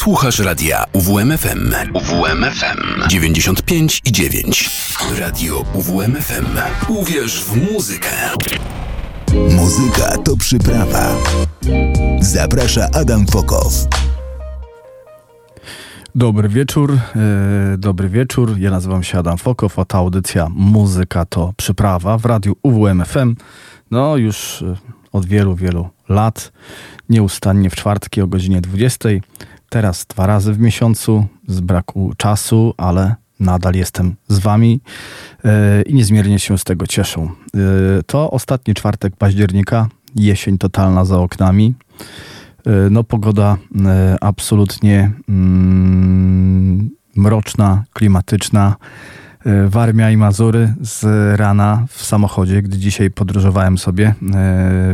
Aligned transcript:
Słuchasz 0.00 0.38
radia 0.38 0.84
UWMFM. 0.92 1.72
UWMFM 1.94 3.08
95 3.08 4.00
i 4.04 4.12
9. 4.12 4.70
Radio 5.18 5.64
UWMFM. 5.74 6.46
Uwierz 6.88 7.44
w 7.44 7.72
muzykę. 7.72 8.08
Muzyka 9.56 10.16
to 10.24 10.36
przyprawa. 10.36 11.16
Zaprasza 12.20 12.88
Adam 12.94 13.26
Fokow. 13.26 13.72
Dobry 16.14 16.48
wieczór, 16.48 16.92
e, 16.92 16.98
dobry 17.78 18.08
wieczór. 18.08 18.58
Ja 18.58 18.70
nazywam 18.70 19.02
się 19.02 19.18
Adam 19.18 19.38
Fokow, 19.38 19.78
a 19.78 19.84
ta 19.84 19.98
audycja 19.98 20.46
Muzyka 20.50 21.24
to 21.24 21.52
przyprawa 21.56 22.18
w 22.18 22.24
radiu 22.24 22.56
UWMFM. 22.62 23.34
No 23.90 24.16
już 24.16 24.62
e, 24.62 24.76
od 25.12 25.26
wielu, 25.26 25.54
wielu 25.54 25.88
lat, 26.08 26.52
nieustannie 27.08 27.70
w 27.70 27.76
czwartki 27.76 28.22
o 28.22 28.26
godzinie 28.26 28.60
20. 28.60 29.08
Teraz 29.70 30.06
dwa 30.06 30.26
razy 30.26 30.52
w 30.52 30.58
miesiącu 30.58 31.26
z 31.48 31.60
braku 31.60 32.12
czasu, 32.16 32.74
ale 32.76 33.14
nadal 33.40 33.74
jestem 33.74 34.14
z 34.28 34.38
wami 34.38 34.80
e, 35.44 35.82
i 35.82 35.94
niezmiernie 35.94 36.38
się 36.38 36.58
z 36.58 36.64
tego 36.64 36.86
cieszę. 36.86 37.20
E, 37.20 37.28
to 38.06 38.30
ostatni 38.30 38.74
czwartek 38.74 39.16
października, 39.16 39.88
jesień 40.16 40.58
totalna 40.58 41.04
za 41.04 41.18
oknami. 41.18 41.74
E, 42.66 42.70
no 42.90 43.04
pogoda 43.04 43.56
absolutnie 44.20 45.12
mm, 45.28 46.90
mroczna, 47.16 47.84
klimatyczna. 47.92 48.76
Warmia 49.66 50.10
i 50.10 50.16
Mazury 50.16 50.74
z 50.80 51.04
rana 51.38 51.86
w 51.88 52.02
samochodzie, 52.04 52.62
gdy 52.62 52.78
dzisiaj 52.78 53.10
podróżowałem 53.10 53.78
sobie 53.78 54.14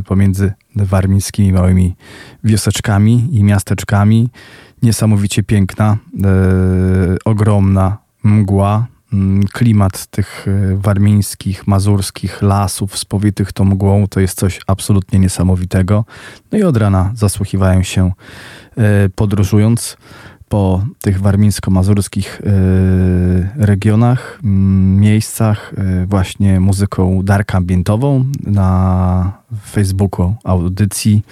pomiędzy 0.07 0.53
warmińskimi 0.77 1.53
małymi 1.53 1.95
wioseczkami 2.45 3.29
i 3.33 3.45
miasteczkami 3.45 4.29
niesamowicie 4.87 5.43
piękna, 5.43 5.97
e, 6.25 7.17
ogromna 7.25 7.99
mgła. 8.25 8.87
Mm, 9.13 9.43
klimat 9.53 10.07
tych 10.07 10.47
e, 10.49 10.77
warmińskich, 10.77 11.67
mazurskich 11.67 12.43
lasów 12.43 12.99
spowitych 12.99 13.53
tą 13.53 13.65
mgłą 13.65 14.07
to 14.09 14.21
jest 14.21 14.39
coś 14.39 14.61
absolutnie 14.67 15.19
niesamowitego. 15.19 16.05
No 16.53 16.59
i 16.59 16.63
od 16.63 16.77
rana 16.77 17.13
zasłuchiwałem 17.15 17.85
się 17.85 18.13
e, 18.77 19.09
podróżując 19.09 19.97
po 20.49 20.85
tych 21.01 21.21
warmińsko-mazurskich 21.21 22.43
regionach, 23.57 24.39
miejscach 24.43 25.75
właśnie 26.07 26.61
muzyką 26.61 27.23
dark 27.23 27.55
ambientową 27.55 28.25
na 28.47 29.33
Facebooku 29.71 30.35
audycji 30.45 31.23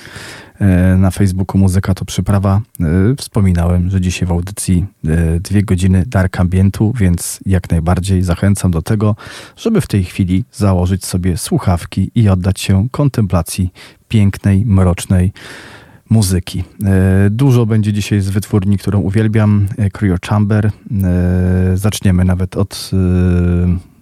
E, 0.61 0.97
na 0.97 1.11
Facebooku 1.11 1.59
Muzyka 1.59 1.95
to 1.95 2.05
Przyprawa. 2.05 2.61
E, 2.81 2.85
wspominałem, 3.17 3.91
że 3.91 4.01
dzisiaj 4.01 4.29
w 4.29 4.33
audycji 4.33 4.87
e, 5.05 5.41
dwie 5.41 5.63
godziny 5.63 6.05
dark 6.07 6.41
ambientu, 6.41 6.93
więc 6.97 7.41
jak 7.47 7.71
najbardziej 7.71 8.23
zachęcam 8.23 8.71
do 8.71 8.83
tego, 8.83 9.17
żeby 9.57 9.81
w 9.81 9.87
tej 9.87 10.05
chwili 10.05 10.45
założyć 10.53 11.05
sobie 11.05 11.37
słuchawki 11.37 12.11
i 12.15 12.29
oddać 12.29 12.61
się 12.61 12.89
kontemplacji 12.91 13.73
pięknej, 14.09 14.67
mrocznej 14.67 15.33
muzyki. 16.11 16.65
Dużo 17.31 17.67
będzie 17.67 17.93
dzisiaj 17.93 18.21
z 18.21 18.29
wytwórni, 18.29 18.79
którą 18.79 19.01
uwielbiam, 19.01 19.67
Cryo 19.93 20.17
Chamber. 20.29 20.71
Zaczniemy 21.75 22.25
nawet 22.25 22.57
od 22.57 22.91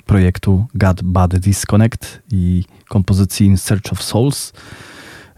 projektu 0.06 0.66
God 0.74 1.02
Bad 1.02 1.36
Disconnect 1.36 2.22
i 2.30 2.64
kompozycji 2.88 3.46
In 3.46 3.56
Search 3.56 3.92
of 3.92 4.02
Souls. 4.02 4.52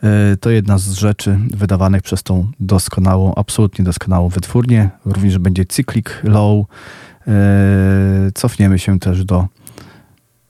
E, 0.02 0.36
to 0.36 0.50
jedna 0.50 0.78
z 0.78 0.92
rzeczy 0.92 1.38
wydawanych 1.50 2.02
przez 2.02 2.22
tą 2.22 2.50
doskonałą, 2.60 3.34
absolutnie 3.34 3.84
doskonałą 3.84 4.28
wytwórnię. 4.28 4.90
Również 5.04 5.38
będzie 5.38 5.64
Cyclic 5.64 6.06
Low. 6.22 6.66
E, 7.28 7.32
cofniemy 8.34 8.78
się 8.78 8.98
też 8.98 9.24
do 9.24 9.46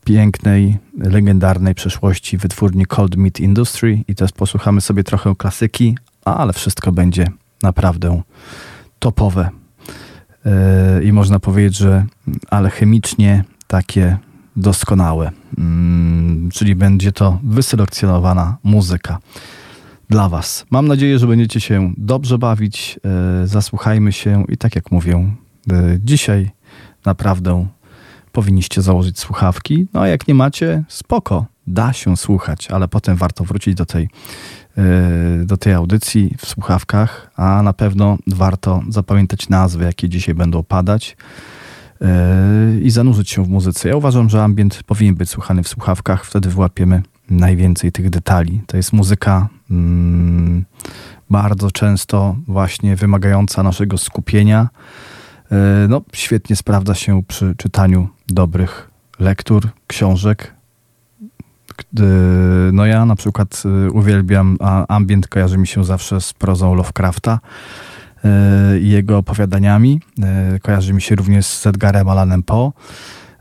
pięknej, 0.04 0.78
legendarnej 0.98 1.74
przeszłości 1.74 2.38
wytwórni 2.38 2.86
Cold 2.86 3.16
Meat 3.16 3.40
Industry 3.40 4.04
i 4.08 4.14
też 4.14 4.32
posłuchamy 4.32 4.80
sobie 4.80 5.04
trochę 5.04 5.34
klasyki, 5.38 5.96
ale 6.24 6.52
wszystko 6.52 6.92
będzie 6.92 7.28
naprawdę 7.62 8.22
topowe. 8.98 9.50
E, 10.46 11.04
I 11.04 11.12
można 11.12 11.40
powiedzieć, 11.40 11.76
że 11.76 12.06
ale 12.50 12.70
chemicznie 12.70 13.44
takie 13.66 14.18
doskonałe. 14.56 15.30
Mm, 15.58 16.48
czyli 16.52 16.74
będzie 16.74 17.12
to 17.12 17.38
wyselekcjonowana 17.42 18.56
muzyka 18.62 19.18
dla 20.10 20.28
Was. 20.28 20.66
Mam 20.70 20.88
nadzieję, 20.88 21.18
że 21.18 21.26
będziecie 21.26 21.60
się 21.60 21.92
dobrze 21.96 22.38
bawić. 22.38 23.00
E, 23.42 23.46
zasłuchajmy 23.46 24.12
się 24.12 24.44
i 24.48 24.56
tak 24.56 24.76
jak 24.76 24.90
mówię, 24.90 25.34
e, 25.72 25.98
dzisiaj 26.04 26.50
naprawdę 27.06 27.66
powinniście 28.34 28.82
założyć 28.82 29.18
słuchawki. 29.18 29.86
No 29.92 30.00
a 30.00 30.08
jak 30.08 30.28
nie 30.28 30.34
macie, 30.34 30.84
spoko, 30.88 31.46
da 31.66 31.92
się 31.92 32.16
słuchać, 32.16 32.70
ale 32.70 32.88
potem 32.88 33.16
warto 33.16 33.44
wrócić 33.44 33.74
do 33.74 33.86
tej, 33.86 34.08
e, 34.78 35.44
do 35.44 35.56
tej 35.56 35.72
audycji 35.72 36.34
w 36.38 36.46
słuchawkach, 36.46 37.30
a 37.36 37.62
na 37.62 37.72
pewno 37.72 38.18
warto 38.26 38.82
zapamiętać 38.88 39.48
nazwy, 39.48 39.84
jakie 39.84 40.08
dzisiaj 40.08 40.34
będą 40.34 40.62
padać 40.62 41.16
i 42.82 42.90
zanurzyć 42.90 43.30
się 43.30 43.44
w 43.44 43.48
muzyce. 43.48 43.88
Ja 43.88 43.96
uważam, 43.96 44.30
że 44.30 44.44
ambient 44.44 44.82
powinien 44.86 45.14
być 45.14 45.30
słuchany 45.30 45.62
w 45.62 45.68
słuchawkach, 45.68 46.24
wtedy 46.24 46.48
wyłapiemy 46.48 47.02
najwięcej 47.30 47.92
tych 47.92 48.10
detali. 48.10 48.62
To 48.66 48.76
jest 48.76 48.92
muzyka 48.92 49.48
mm, 49.70 50.64
bardzo 51.30 51.70
często 51.70 52.36
właśnie 52.48 52.96
wymagająca 52.96 53.62
naszego 53.62 53.98
skupienia. 53.98 54.68
E, 55.52 55.86
no, 55.88 56.02
świetnie 56.12 56.56
sprawdza 56.56 56.94
się 56.94 57.22
przy 57.28 57.54
czytaniu 57.56 58.08
dobrych 58.28 58.90
lektur, 59.18 59.68
książek. 59.86 60.54
No 62.72 62.86
ja 62.86 63.06
na 63.06 63.16
przykład 63.16 63.62
e, 63.86 63.90
uwielbiam, 63.90 64.56
a 64.60 64.86
ambient 64.86 65.28
kojarzy 65.28 65.58
mi 65.58 65.66
się 65.66 65.84
zawsze 65.84 66.20
z 66.20 66.32
prozą 66.32 66.74
Lovecrafta 66.74 67.40
e, 68.24 68.78
i 68.78 68.88
jego 68.88 69.18
opowiadaniami. 69.18 70.00
Kojarzy 70.62 70.92
mi 70.92 71.02
się 71.02 71.14
również 71.14 71.46
z 71.46 71.66
Edgarem 71.66 72.08
Allanem 72.08 72.42
Poe. 72.42 72.72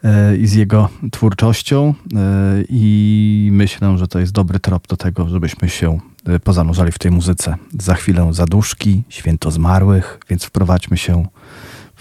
E, 0.04 0.38
i 0.38 0.48
z 0.48 0.54
jego 0.54 0.90
twórczością 1.12 1.94
e, 2.16 2.24
i 2.70 3.50
myślę, 3.52 3.98
że 3.98 4.08
to 4.08 4.20
jest 4.20 4.32
dobry 4.32 4.60
trop 4.60 4.88
do 4.88 4.98
tego, 4.98 5.30
żebyśmy 5.30 5.70
się 5.70 6.00
e, 6.28 6.40
pozanurzali 6.40 6.92
w 6.92 7.00
tej 7.00 7.12
muzyce. 7.12 7.56
Za 7.80 7.96
chwilę 7.96 8.28
zaduszki, 8.32 9.04
święto 9.10 9.52
zmarłych, 9.52 10.20
więc 10.30 10.44
wprowadźmy 10.44 10.98
się 10.98 11.26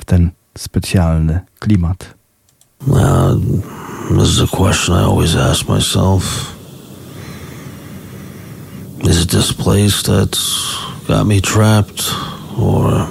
w 0.03 0.07
ten 0.07 0.33
specjalny 0.59 1.41
klimat. 1.61 2.15
This 4.11 4.29
is 4.29 4.41
a 4.41 4.47
question 4.47 4.95
I 4.95 5.05
always 5.05 5.37
ask 5.37 5.69
myself. 5.69 6.53
Is 9.01 9.23
it 9.23 9.31
this 9.31 9.53
place 9.53 10.03
that's 10.03 10.77
got 11.07 11.27
me 11.27 11.41
trapped 11.41 12.03
or 12.59 13.09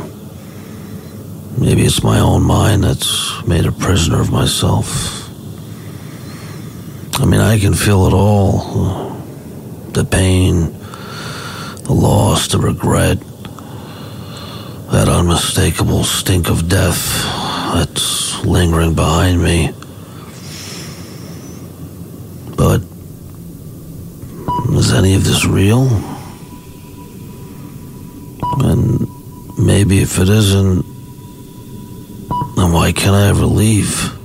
Maybe 1.57 1.83
it's 1.83 2.01
my 2.01 2.19
own 2.19 2.43
mind 2.43 2.83
that's 2.83 3.45
made 3.45 3.65
a 3.65 3.71
prisoner 3.71 4.19
of 4.19 4.31
myself. 4.31 5.29
I 7.21 7.25
mean, 7.25 7.39
I 7.39 7.59
can 7.59 7.75
feel 7.75 8.07
it 8.07 8.13
all 8.13 9.11
the 9.91 10.03
pain, 10.03 10.73
the 11.83 11.93
loss, 11.93 12.47
the 12.47 12.57
regret, 12.57 13.19
that 14.91 15.07
unmistakable 15.07 16.03
stink 16.03 16.49
of 16.49 16.67
death 16.67 17.23
that's 17.73 18.43
lingering 18.43 18.93
behind 18.93 19.41
me. 19.41 19.71
But 22.57 22.81
is 24.77 24.91
any 24.93 25.15
of 25.15 25.23
this 25.23 25.45
real? 25.45 25.87
And 28.59 29.07
maybe 29.57 30.01
if 30.01 30.19
it 30.19 30.27
isn't, 30.27 30.85
then 32.57 32.71
why 32.73 32.91
can't 32.91 33.15
I 33.15 33.29
ever 33.29 33.45
leave? 33.45 34.20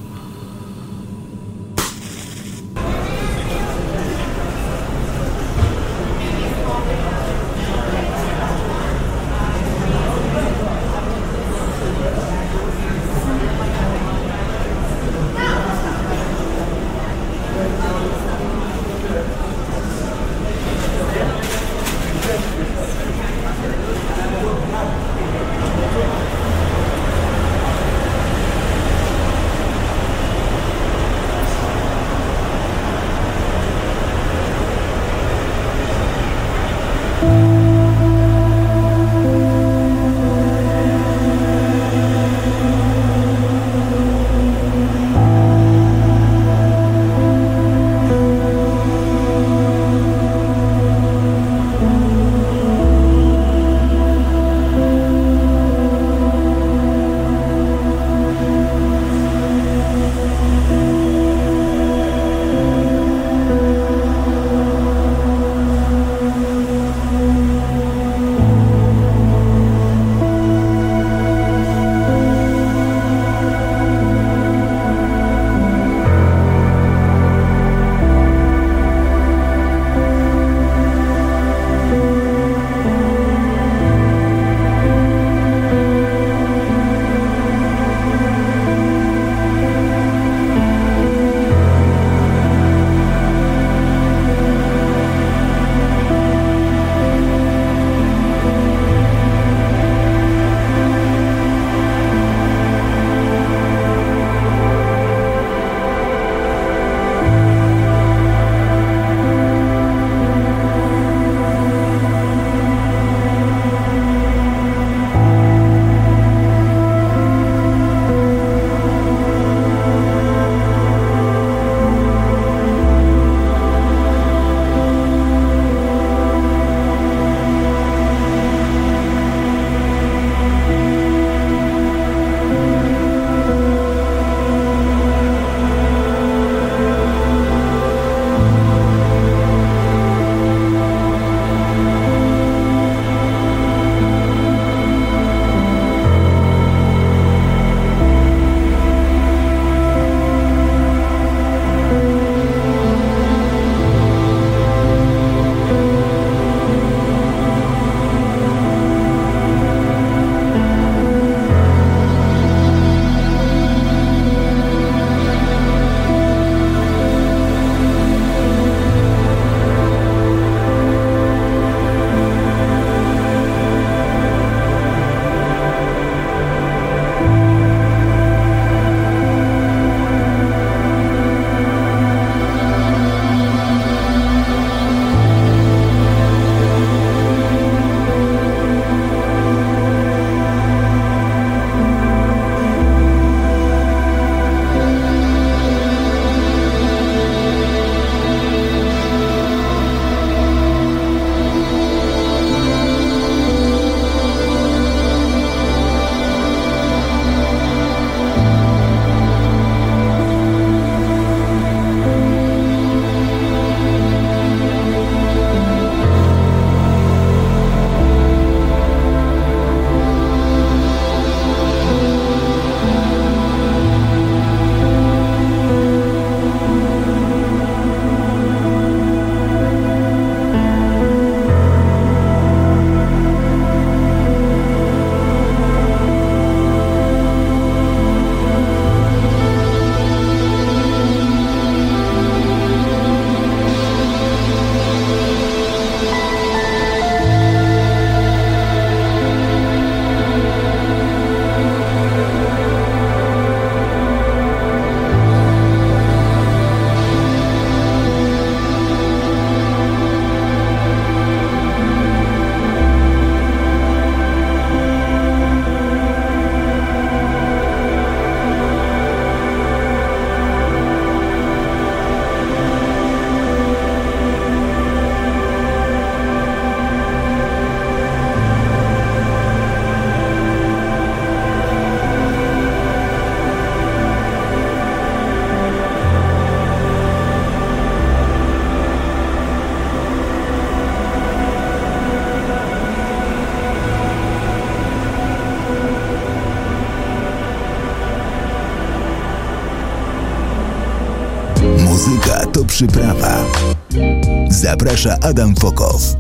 Adam 305.26 305.54
Fokow. 305.54 306.16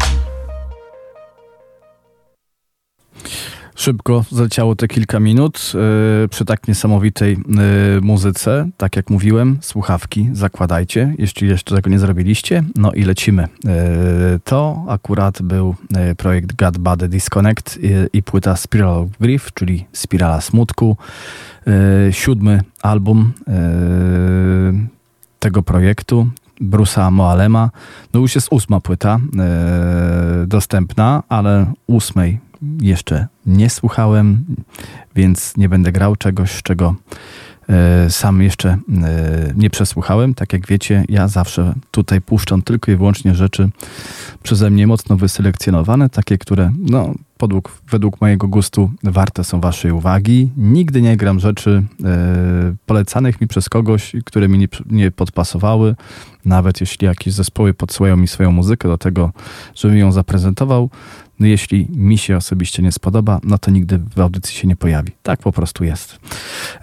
Szybko 3.74 4.24
zleciało 4.30 4.76
te 4.76 4.88
kilka 4.88 5.20
minut 5.20 5.72
yy, 6.22 6.28
przy 6.28 6.44
tak 6.44 6.68
niesamowitej 6.68 7.32
yy, 7.32 8.00
muzyce. 8.02 8.68
Tak 8.76 8.96
jak 8.96 9.10
mówiłem, 9.10 9.58
słuchawki 9.60 10.28
zakładajcie, 10.32 11.14
jeśli 11.18 11.48
jeszcze 11.48 11.74
tego 11.74 11.90
nie 11.90 11.98
zrobiliście. 11.98 12.64
No 12.76 12.92
i 12.92 13.02
lecimy. 13.02 13.48
Yy, 13.64 13.70
to 14.44 14.84
akurat 14.88 15.42
był 15.42 15.74
projekt 16.16 16.56
God 16.56 16.78
Body 16.78 17.08
Disconnect 17.08 17.78
i 18.12 18.22
płyta 18.22 18.56
Spiral 18.56 18.98
of 18.98 19.08
Grief, 19.20 19.52
czyli 19.54 19.86
Spirala 19.92 20.40
Smutku. 20.40 20.96
Siódmy 22.10 22.60
album 22.82 23.32
tego 25.38 25.62
projektu. 25.62 26.28
Brusa 26.60 27.10
Moalema. 27.10 27.70
No 28.14 28.20
już 28.20 28.34
jest 28.34 28.48
ósma 28.50 28.80
płyta 28.80 29.18
dostępna, 30.46 31.22
ale 31.28 31.72
ósmej 31.86 32.38
jeszcze 32.80 33.26
nie 33.46 33.70
słuchałem, 33.70 34.44
więc 35.14 35.56
nie 35.56 35.68
będę 35.68 35.92
grał 35.92 36.16
czegoś, 36.16 36.62
czego 36.62 36.94
e, 37.68 38.10
sam 38.10 38.42
jeszcze 38.42 38.68
e, 38.68 38.78
nie 39.56 39.70
przesłuchałem. 39.70 40.34
Tak 40.34 40.52
jak 40.52 40.66
wiecie, 40.66 41.04
ja 41.08 41.28
zawsze 41.28 41.74
tutaj 41.90 42.20
puszczam 42.20 42.62
tylko 42.62 42.92
i 42.92 42.96
wyłącznie 42.96 43.34
rzeczy 43.34 43.70
przeze 44.42 44.70
mnie 44.70 44.86
mocno 44.86 45.16
wyselekcjonowane, 45.16 46.08
takie, 46.08 46.38
które 46.38 46.72
no, 46.78 47.14
podług, 47.38 47.72
według 47.90 48.20
mojego 48.20 48.48
gustu 48.48 48.90
warte 49.02 49.44
są 49.44 49.60
waszej 49.60 49.92
uwagi. 49.92 50.50
Nigdy 50.56 51.02
nie 51.02 51.16
gram 51.16 51.40
rzeczy 51.40 51.82
e, 52.04 52.74
polecanych 52.86 53.40
mi 53.40 53.46
przez 53.46 53.68
kogoś, 53.68 54.12
które 54.24 54.48
mi 54.48 54.58
nie, 54.58 54.68
nie 54.90 55.10
podpasowały. 55.10 55.94
Nawet 56.44 56.80
jeśli 56.80 57.06
jakieś 57.06 57.34
zespoły 57.34 57.74
podsyłają 57.74 58.16
mi 58.16 58.28
swoją 58.28 58.52
muzykę 58.52 58.88
do 58.88 58.98
tego, 58.98 59.32
żebym 59.74 59.98
ją 59.98 60.12
zaprezentował, 60.12 60.90
no 61.40 61.46
jeśli 61.46 61.88
mi 61.90 62.18
się 62.18 62.36
osobiście 62.36 62.82
nie 62.82 62.92
spodoba, 62.92 63.40
no 63.42 63.58
to 63.58 63.70
nigdy 63.70 63.98
w 64.16 64.20
audycji 64.20 64.54
się 64.54 64.68
nie 64.68 64.76
pojawi. 64.76 65.12
Tak 65.22 65.40
po 65.40 65.52
prostu 65.52 65.84
jest. 65.84 66.18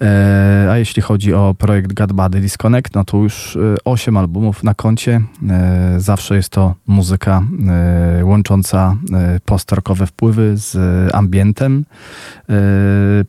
E, 0.01 0.67
a 0.71 0.77
jeśli 0.77 1.01
chodzi 1.01 1.33
o 1.33 1.55
projekt 1.57 1.93
God 1.93 2.13
Body 2.13 2.39
Disconnect, 2.41 2.95
no 2.95 3.03
to 3.03 3.17
już 3.17 3.57
8 3.85 4.17
e, 4.17 4.19
albumów 4.19 4.63
na 4.63 4.73
koncie. 4.73 5.21
Zawsze 5.97 6.35
jest 6.35 6.49
to 6.49 6.75
muzyka 6.87 7.43
łącząca 8.23 8.95
e, 9.13 9.39
post-rockowe 9.45 10.07
wpływy 10.43 10.57
z 10.57 10.77
ambientem. 11.15 11.85
E, 12.49 12.53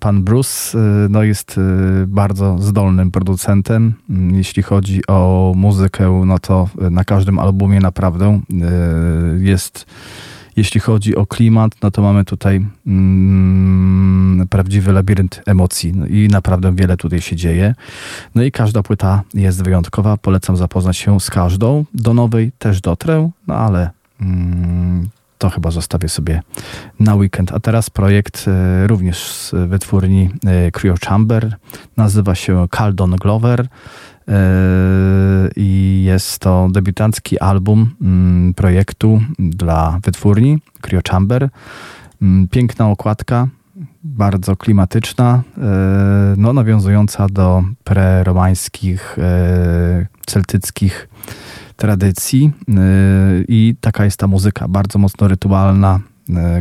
pan 0.00 0.25
Bruce 0.25 0.78
no 1.11 1.23
jest 1.23 1.61
bardzo 2.06 2.59
zdolnym 2.59 3.11
producentem. 3.11 3.94
Mm, 4.11 4.35
jeśli 4.35 4.62
chodzi 4.62 5.06
o 5.06 5.52
muzykę, 5.56 6.23
no 6.26 6.38
to 6.38 6.68
na 6.90 7.04
każdym 7.04 7.38
albumie 7.38 7.80
naprawdę 7.80 8.40
jest 9.38 9.87
jeśli 10.56 10.80
chodzi 10.80 11.16
o 11.16 11.26
klimat, 11.26 11.73
no 11.83 11.90
to 11.90 12.02
mamy 12.02 12.25
tutaj 12.25 12.66
mm, 12.87 14.47
prawdziwy 14.50 14.92
labirynt 14.92 15.42
emocji 15.47 15.92
no 15.92 16.06
i 16.06 16.28
naprawdę 16.28 16.75
wiele 16.75 16.97
tutaj 16.97 17.21
się 17.21 17.37
dzieje. 17.37 17.75
No 18.35 18.42
i 18.42 18.52
każda 18.52 18.83
płyta 18.83 19.23
jest 19.35 19.62
wyjątkowa. 19.62 20.16
Polecam 20.16 20.56
zapoznać 20.56 20.97
się 20.97 21.21
z 21.21 21.30
każdą. 21.30 21.85
Do 21.94 22.14
nowej 22.14 22.52
też 22.59 22.80
dotrę, 22.80 23.30
no 23.47 23.54
ale 23.54 23.90
mm, 24.21 25.09
to 25.44 25.50
chyba 25.50 25.70
zostawię 25.70 26.08
sobie 26.08 26.42
na 27.00 27.14
weekend. 27.14 27.52
A 27.52 27.60
teraz 27.60 27.90
projekt 27.90 28.44
e, 28.48 28.86
również 28.86 29.18
z 29.32 29.54
wytwórni 29.68 30.30
e, 30.46 30.70
Cryo 30.70 30.94
Chamber. 31.06 31.56
Nazywa 31.96 32.34
się 32.34 32.66
Caldon 32.70 33.10
Glover. 33.10 33.66
Yy, 34.28 34.34
i 35.56 36.02
jest 36.06 36.38
to 36.38 36.68
debiutancki 36.72 37.38
album 37.38 37.90
mm, 38.00 38.54
projektu 38.54 39.20
dla 39.38 39.98
wytwórni 40.04 40.58
Cryo 40.80 41.00
Chamber. 41.10 41.48
Mm, 42.22 42.48
piękna 42.48 42.88
okładka, 42.88 43.48
bardzo 44.04 44.56
klimatyczna, 44.56 45.42
no, 46.36 46.52
nawiązująca 46.52 47.26
do 47.26 47.64
preromańskich, 47.84 49.16
celtyckich 50.26 51.08
tradycji 51.76 52.52
i 53.49 53.75
taka 53.81 54.04
jest 54.04 54.16
ta 54.16 54.26
muzyka, 54.26 54.69
bardzo 54.69 54.99
mocno 54.99 55.28
rytualna, 55.28 56.00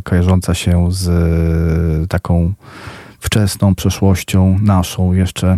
kojarząca 0.04 0.54
się 0.54 0.88
z 0.92 2.10
taką 2.10 2.54
wczesną 3.20 3.76
przeszłością 3.76 4.60
naszą 4.62 5.14
jeszcze 5.14 5.58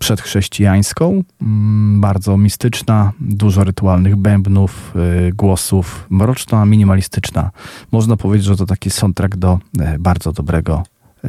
przedchrześcijańską, 0.00 1.22
mm, 1.42 2.00
bardzo 2.00 2.36
mistyczna, 2.36 3.12
dużo 3.20 3.64
rytualnych 3.64 4.16
bębnów, 4.16 4.94
y, 5.28 5.32
głosów, 5.32 6.06
mroczna, 6.10 6.66
minimalistyczna. 6.66 7.50
Można 7.92 8.16
powiedzieć, 8.16 8.46
że 8.46 8.56
to 8.56 8.66
taki 8.66 8.90
soundtrack 8.90 9.36
do 9.36 9.58
y, 9.94 9.98
bardzo 9.98 10.32
dobrego 10.32 10.82
y, 11.24 11.28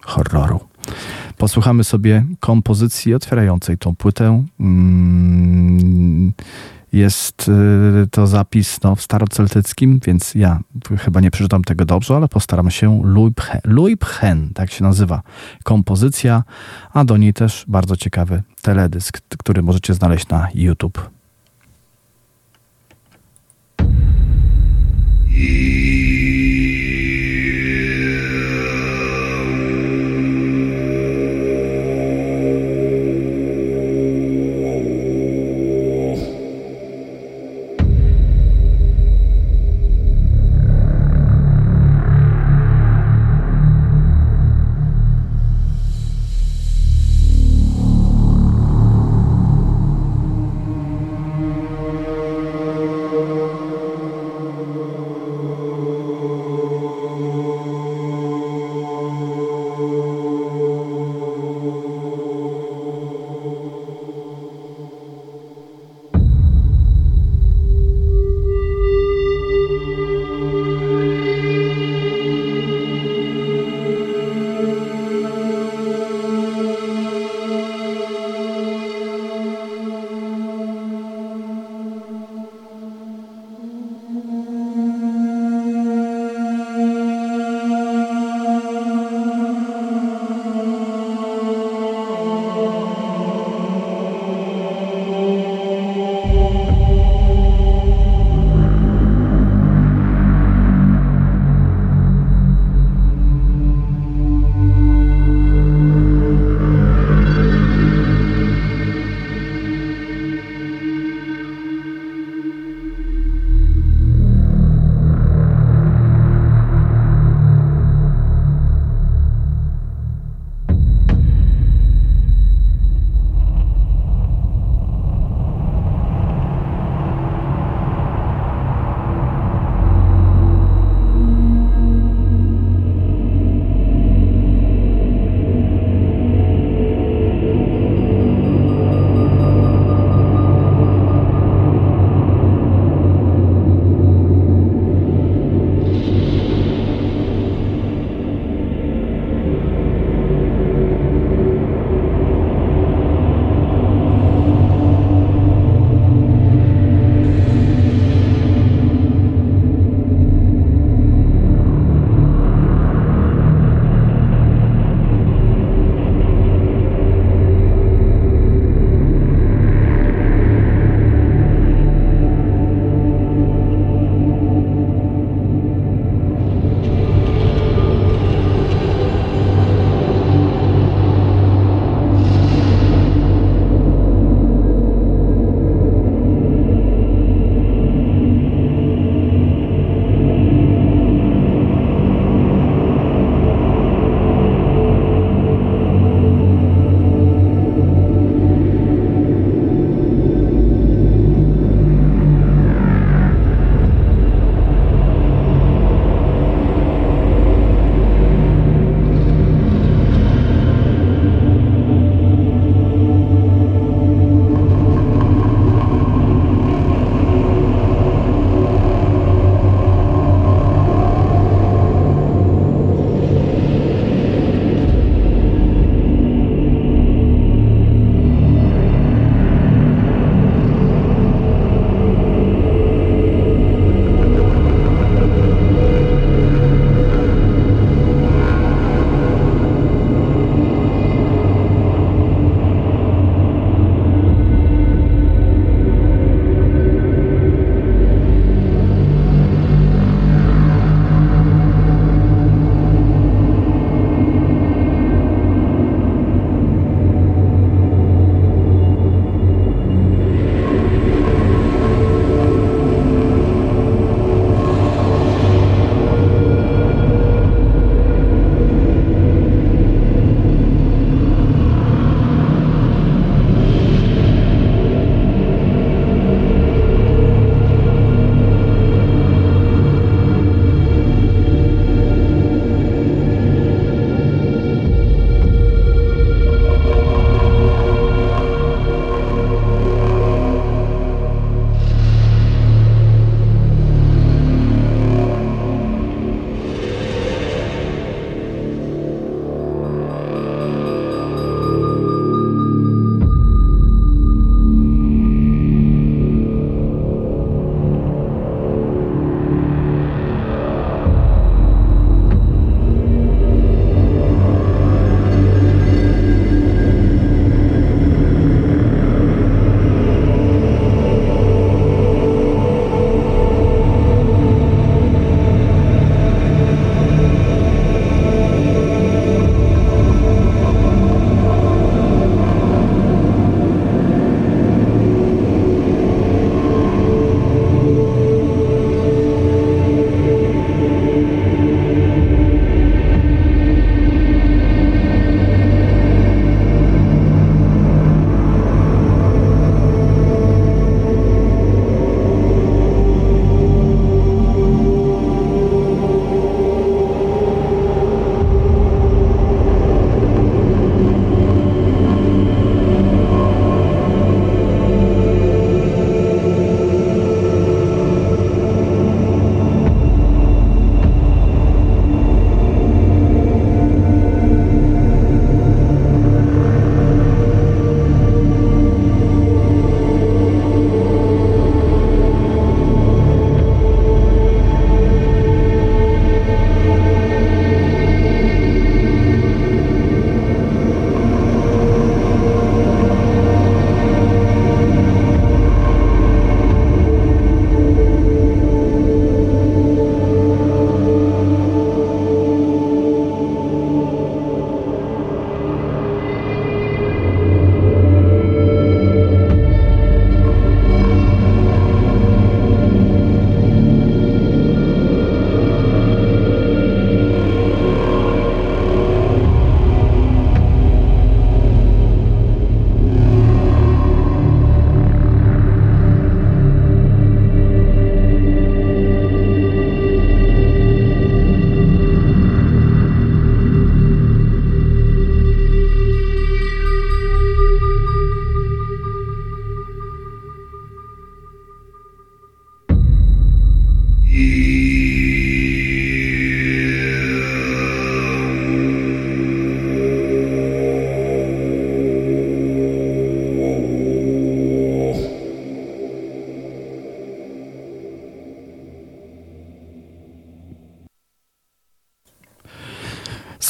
horroru. 0.00 0.60
Posłuchamy 1.38 1.84
sobie 1.84 2.24
kompozycji 2.40 3.14
otwierającej 3.14 3.78
tą 3.78 3.96
płytę. 3.96 4.44
Jest 6.92 7.48
y, 7.48 8.06
to 8.10 8.26
zapis 8.26 8.82
no, 8.82 8.96
w 8.96 9.02
staroceltyckim, 9.02 10.00
więc 10.06 10.34
ja 10.34 10.60
chyba 10.98 11.20
nie 11.20 11.30
przeczytam 11.30 11.64
tego 11.64 11.84
dobrze, 11.84 12.16
ale 12.16 12.28
postaram 12.28 12.70
się. 12.70 13.02
Luibchen, 13.64 14.50
tak 14.54 14.70
się 14.70 14.84
nazywa 14.84 15.22
kompozycja, 15.64 16.42
a 16.92 17.04
do 17.04 17.16
niej 17.16 17.34
też 17.34 17.64
bardzo 17.68 17.96
ciekawy 17.96 18.42
teledysk, 18.62 19.20
który 19.38 19.62
możecie 19.62 19.94
znaleźć 19.94 20.28
na 20.28 20.48
YouTube. 20.54 21.10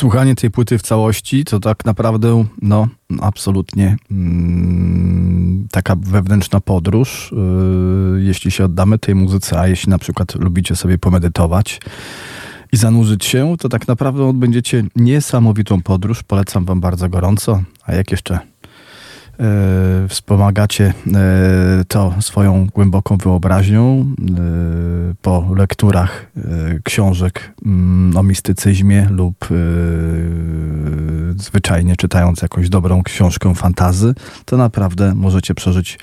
Słuchanie 0.09 0.35
tej 0.35 0.51
płyty 0.51 0.79
w 0.79 0.83
całości 0.83 1.45
to 1.45 1.61
tak 1.61 1.85
naprawdę, 1.85 2.45
no, 2.63 2.89
absolutnie 3.21 3.97
mm, 4.11 5.69
taka 5.71 5.97
wewnętrzna 5.97 6.61
podróż, 6.61 7.35
yy, 8.13 8.23
jeśli 8.23 8.51
się 8.51 8.65
oddamy 8.65 8.99
tej 8.99 9.15
muzyce, 9.15 9.61
a 9.61 9.69
jeśli 9.69 9.91
na 9.91 9.99
przykład 9.99 10.35
lubicie 10.35 10.77
sobie 10.77 10.99
pomedytować 10.99 11.81
i 12.73 12.77
zanurzyć 12.77 13.25
się, 13.25 13.57
to 13.59 13.69
tak 13.69 13.89
naprawdę 13.89 14.25
odbędziecie 14.25 14.85
niesamowitą 14.97 15.83
podróż. 15.83 16.23
Polecam 16.23 16.65
Wam 16.65 16.81
bardzo 16.81 17.09
gorąco. 17.09 17.63
A 17.85 17.95
jak 17.95 18.11
jeszcze 18.11 18.39
wspomagacie 20.09 20.95
e, 21.15 21.85
to 21.89 22.15
swoją 22.21 22.67
głęboką 22.75 23.17
wyobraźnią 23.17 24.01
e, 24.01 24.05
po 25.23 25.55
lekturach 25.57 26.27
książek 26.85 27.55
mm, 27.67 28.17
o 28.17 28.23
mistycyzmie 28.23 29.09
lub 29.11 29.49
zwyczajnie 31.37 31.97
czytając 31.97 32.43
jakąś 32.43 32.69
dobrą 32.69 33.03
książkę 33.03 33.55
fantazy, 33.55 34.15
to 34.45 34.57
naprawdę 34.57 35.15
możecie 35.15 35.55
przeżyć 35.55 35.99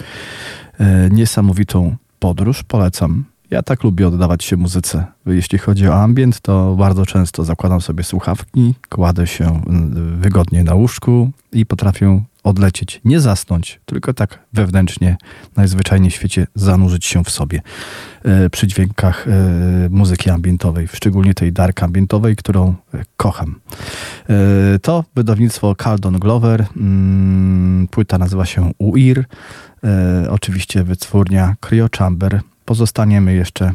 niesamowitą 1.12 1.96
podróż. 2.20 2.64
Polecam. 2.64 3.24
Ja 3.52 3.64
tak 3.64 3.84
lubię 3.84 4.08
oddawać 4.08 4.44
się 4.44 4.58
muzyce. 4.58 5.06
Jeśli 5.26 5.58
chodzi 5.58 5.88
o 5.88 5.96
ambient, 6.04 6.40
to 6.40 6.76
bardzo 6.76 7.06
często 7.06 7.44
zakładam 7.44 7.82
sobie 7.82 8.04
słuchawki, 8.04 8.76
kładę 8.90 9.28
się 9.28 9.62
wygodnie 10.18 10.64
na 10.64 10.74
łóżku 10.74 11.32
i 11.52 11.66
potrafię 11.66 12.22
odlecieć, 12.46 13.02
nie 13.06 13.20
zasnąć, 13.20 13.80
tylko 13.86 14.14
tak 14.14 14.40
wewnętrznie, 14.54 15.18
najzwyczajniej 15.56 16.12
w 16.12 16.14
świecie 16.14 16.48
zanurzyć 16.56 17.06
się 17.06 17.24
w 17.24 17.30
sobie. 17.30 17.62
E, 18.24 18.50
przy 18.50 18.68
dźwiękach 18.68 19.28
e, 19.28 19.32
muzyki 19.90 20.30
ambientowej, 20.30 20.88
szczególnie 20.88 21.34
tej 21.34 21.54
dark 21.54 21.84
ambientowej, 21.84 22.36
którą 22.36 22.76
e, 22.94 23.04
kocham. 23.18 23.60
To 24.82 25.04
wydawnictwo 25.16 25.76
Caldon 25.76 26.20
Glover, 26.20 26.66
mm, 26.78 27.88
płyta 27.88 28.18
nazywa 28.18 28.46
się 28.46 28.72
UIR, 28.78 29.26
oczywiście 30.30 30.84
wytwórnia 30.84 31.56
Cryo 31.60 31.88
Chamber, 31.98 32.42
Pozostaniemy 32.66 33.34
jeszcze 33.34 33.72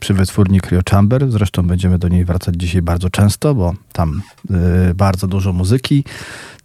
przy 0.00 0.14
wytwórni 0.14 0.60
Cryo 0.60 0.80
Chamber. 0.90 1.30
Zresztą 1.30 1.62
będziemy 1.62 1.98
do 1.98 2.08
niej 2.08 2.24
wracać 2.24 2.54
dzisiaj 2.58 2.82
bardzo 2.82 3.10
często, 3.10 3.54
bo 3.54 3.74
tam 3.92 4.22
bardzo 4.94 5.26
dużo 5.26 5.52
muzyki 5.52 6.04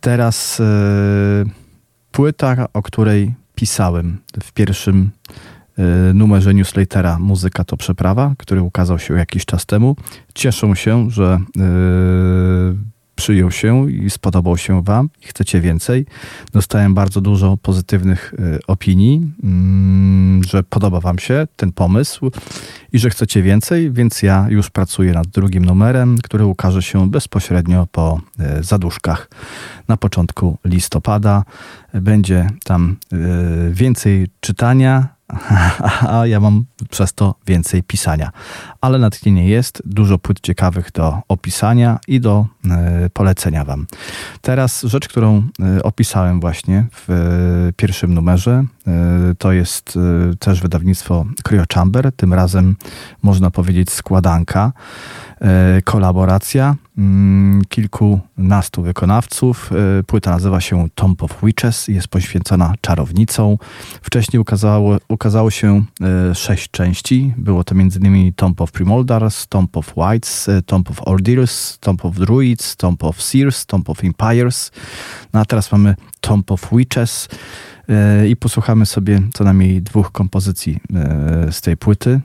teraz 0.03 0.59
e, 0.59 0.63
płyta, 2.11 2.65
o 2.73 2.81
której 2.81 3.33
pisałem 3.55 4.17
w 4.43 4.51
pierwszym 4.51 5.11
e, 5.77 6.13
numerze 6.13 6.53
newslettera 6.53 7.19
Muzyka 7.19 7.63
to 7.63 7.77
Przeprawa, 7.77 8.33
który 8.37 8.61
ukazał 8.61 8.99
się 8.99 9.13
jakiś 9.13 9.45
czas 9.45 9.65
temu. 9.65 9.95
Cieszę 10.33 10.75
się, 10.75 11.09
że 11.11 11.39
e, 11.57 11.63
przyjął 13.23 13.51
się 13.51 13.91
i 13.91 14.09
spodobał 14.09 14.57
się 14.57 14.83
Wam 14.83 15.09
i 15.23 15.27
chcecie 15.27 15.62
więcej. 15.62 16.05
Dostałem 16.53 16.93
bardzo 16.93 17.21
dużo 17.21 17.57
pozytywnych 17.57 18.33
y, 18.33 18.59
opinii, 18.67 19.31
mm, 19.43 20.43
że 20.43 20.63
podoba 20.63 20.99
Wam 20.99 21.19
się 21.19 21.47
ten 21.55 21.71
pomysł 21.71 22.31
i 22.93 22.99
że 22.99 23.09
chcecie 23.09 23.41
więcej, 23.41 23.91
więc 23.91 24.23
ja 24.23 24.47
już 24.49 24.69
pracuję 24.69 25.13
nad 25.13 25.27
drugim 25.27 25.65
numerem, 25.65 26.17
który 26.23 26.45
ukaże 26.45 26.81
się 26.81 27.09
bezpośrednio 27.09 27.88
po 27.91 28.21
y, 28.59 28.63
zaduszkach 28.63 29.29
na 29.88 29.97
początku 29.97 30.57
listopada. 30.65 31.43
Będzie 31.93 32.47
tam 32.63 32.95
y, 33.13 33.73
więcej 33.73 34.27
czytania, 34.39 35.07
a 36.15 36.28
ja 36.28 36.39
mam 36.39 36.65
przez 36.89 37.13
to 37.13 37.36
więcej 37.48 37.84
pisania. 37.84 38.32
Ale 38.82 39.00
natchnienie 39.00 39.48
jest, 39.50 39.82
dużo 39.86 40.17
płyt 40.17 40.39
ciekawych 40.39 40.91
do 40.91 41.22
opisania 41.28 42.00
i 42.08 42.19
do 42.19 42.46
e, 42.69 43.10
polecenia 43.10 43.65
Wam. 43.65 43.88
Teraz 44.41 44.82
rzecz, 44.82 45.08
którą 45.08 45.43
e, 45.78 45.84
opisałem 45.84 46.39
właśnie 46.39 46.86
w 46.91 47.10
e, 47.10 47.74
pierwszym 47.74 48.13
numerze, 48.13 48.63
to 49.38 49.52
jest 49.52 50.00
też 50.39 50.62
wydawnictwo 50.62 51.26
Cryo 51.43 51.63
Chamber, 51.74 52.12
tym 52.15 52.34
razem 52.34 52.76
można 53.22 53.52
powiedzieć 53.52 53.91
składanka. 53.91 54.72
Kolaboracja 55.84 56.76
kilkunastu 57.69 58.82
wykonawców. 58.82 59.71
E, 59.99 60.03
płyta 60.03 60.32
nazywa 60.32 60.62
się 60.62 60.88
Tomb 60.95 61.23
of 61.23 61.38
Witches, 61.43 61.88
jest 61.88 62.08
poświęcona 62.08 62.73
czarownicą. 62.82 63.58
Wcześniej 64.01 64.39
ukazało, 64.39 64.97
ukazało 65.10 65.51
się 65.51 65.84
e, 66.01 66.36
sześć 66.36 66.71
części. 66.71 67.34
Było 67.38 67.63
to 67.63 67.75
m.in. 67.75 68.34
Tomb 68.34 68.62
of 68.62 68.71
Primoldars, 68.71 69.47
Tomb 69.47 69.77
of 69.77 69.93
Whites, 69.97 70.49
Tomb 70.65 70.91
of 70.91 71.01
Ordeers, 71.08 71.79
Tomb 71.79 72.06
of 72.06 72.15
Druids, 72.15 72.75
Tomb 72.75 73.03
of 73.03 73.21
Seers, 73.21 73.65
Tomb 73.65 73.89
of 73.89 74.03
Empires. 74.03 74.71
No 75.34 75.39
a 75.39 75.45
teraz 75.45 75.71
mamy 75.71 75.95
Tomb 76.21 76.51
of 76.51 76.69
Witches 76.71 77.29
i 78.29 78.36
posłuchamy 78.36 78.86
sobie 78.86 79.21
co 79.34 79.43
najmniej 79.43 79.82
dwóch 79.82 80.12
kompozycji 80.12 80.79
z 81.51 81.62
tej 81.62 81.77
płyty 81.77 82.21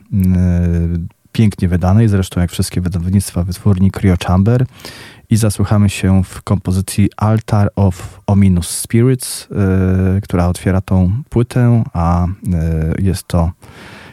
pięknie 1.39 1.69
wydanej, 1.69 2.09
zresztą 2.09 2.41
jak 2.41 2.51
wszystkie 2.51 2.81
wydawnictwa 2.81 3.45
wytwórni 3.45 3.91
Cryo 3.91 4.17
Chamber 4.27 4.67
i 5.31 5.37
zasłuchamy 5.37 5.91
się 5.91 6.25
w 6.25 6.43
kompozycji 6.43 7.11
Altar 7.17 7.71
of 7.77 8.21
Ominous 8.27 8.69
Spirits, 8.69 9.49
yy, 10.15 10.21
która 10.21 10.47
otwiera 10.47 10.81
tą 10.81 11.13
płytę, 11.29 11.85
a 11.93 12.27
yy, 12.47 13.05
jest 13.05 13.29
to 13.29 13.53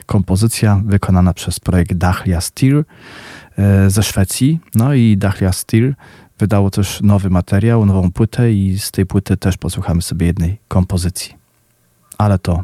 kompozycja 0.05 0.81
wykonana 0.85 1.33
przez 1.33 1.59
projekt 1.59 1.93
Dahlia 1.93 2.41
Steel 2.41 2.85
yy, 3.57 3.89
ze 3.89 4.03
Szwecji. 4.03 4.59
No 4.75 4.93
i 4.93 5.17
Dahlia 5.17 5.53
Steel 5.53 5.95
wydało 6.39 6.69
też 6.69 7.01
nowy 7.01 7.29
materiał, 7.29 7.85
nową 7.85 8.11
płytę 8.11 8.53
i 8.53 8.79
z 8.79 8.91
tej 8.91 9.05
płyty 9.05 9.37
też 9.37 9.57
posłuchamy 9.57 10.01
sobie 10.01 10.25
jednej 10.25 10.57
kompozycji. 10.67 11.33
Ale 12.17 12.39
to 12.39 12.63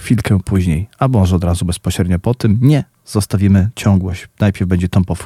chwilkę 0.00 0.38
później, 0.44 0.88
a 0.98 1.08
może 1.08 1.36
od 1.36 1.44
razu 1.44 1.64
bezpośrednio 1.64 2.18
po 2.18 2.34
tym. 2.34 2.58
Nie, 2.62 2.84
zostawimy 3.06 3.70
ciągłość. 3.74 4.28
Najpierw 4.40 4.68
będzie 4.68 4.88
Tomb 4.88 5.10
of 5.10 5.24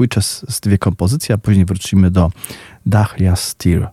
z 0.48 0.60
dwie 0.60 0.78
kompozycje, 0.78 1.34
a 1.34 1.38
później 1.38 1.64
wrócimy 1.64 2.10
do 2.10 2.32
Dahlia 2.86 3.36
Steer. 3.36 3.88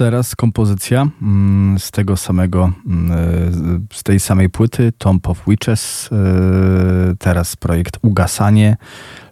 Teraz 0.00 0.36
kompozycja 0.36 1.08
mm, 1.22 1.78
z 1.78 1.90
tego 1.90 2.16
samego, 2.16 2.72
mm, 2.86 3.86
z 3.92 4.02
tej 4.02 4.20
samej 4.20 4.50
płyty, 4.50 4.92
Tomb 4.98 5.28
of 5.28 5.42
Witches. 5.48 6.10
E, 6.12 7.16
teraz 7.18 7.56
projekt 7.56 7.98
Ugasanie, 8.02 8.76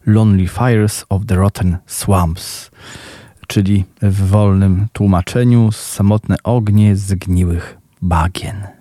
Lonely 0.07 0.48
Fires 0.48 1.04
of 1.09 1.26
the 1.26 1.37
Rotten 1.37 1.76
Swamps, 1.87 2.70
czyli 3.46 3.85
w 4.02 4.28
wolnym 4.28 4.87
tłumaczeniu 4.92 5.72
samotne 5.72 6.37
ognie 6.44 6.96
zgniłych 6.96 7.78
bagien. 8.02 8.77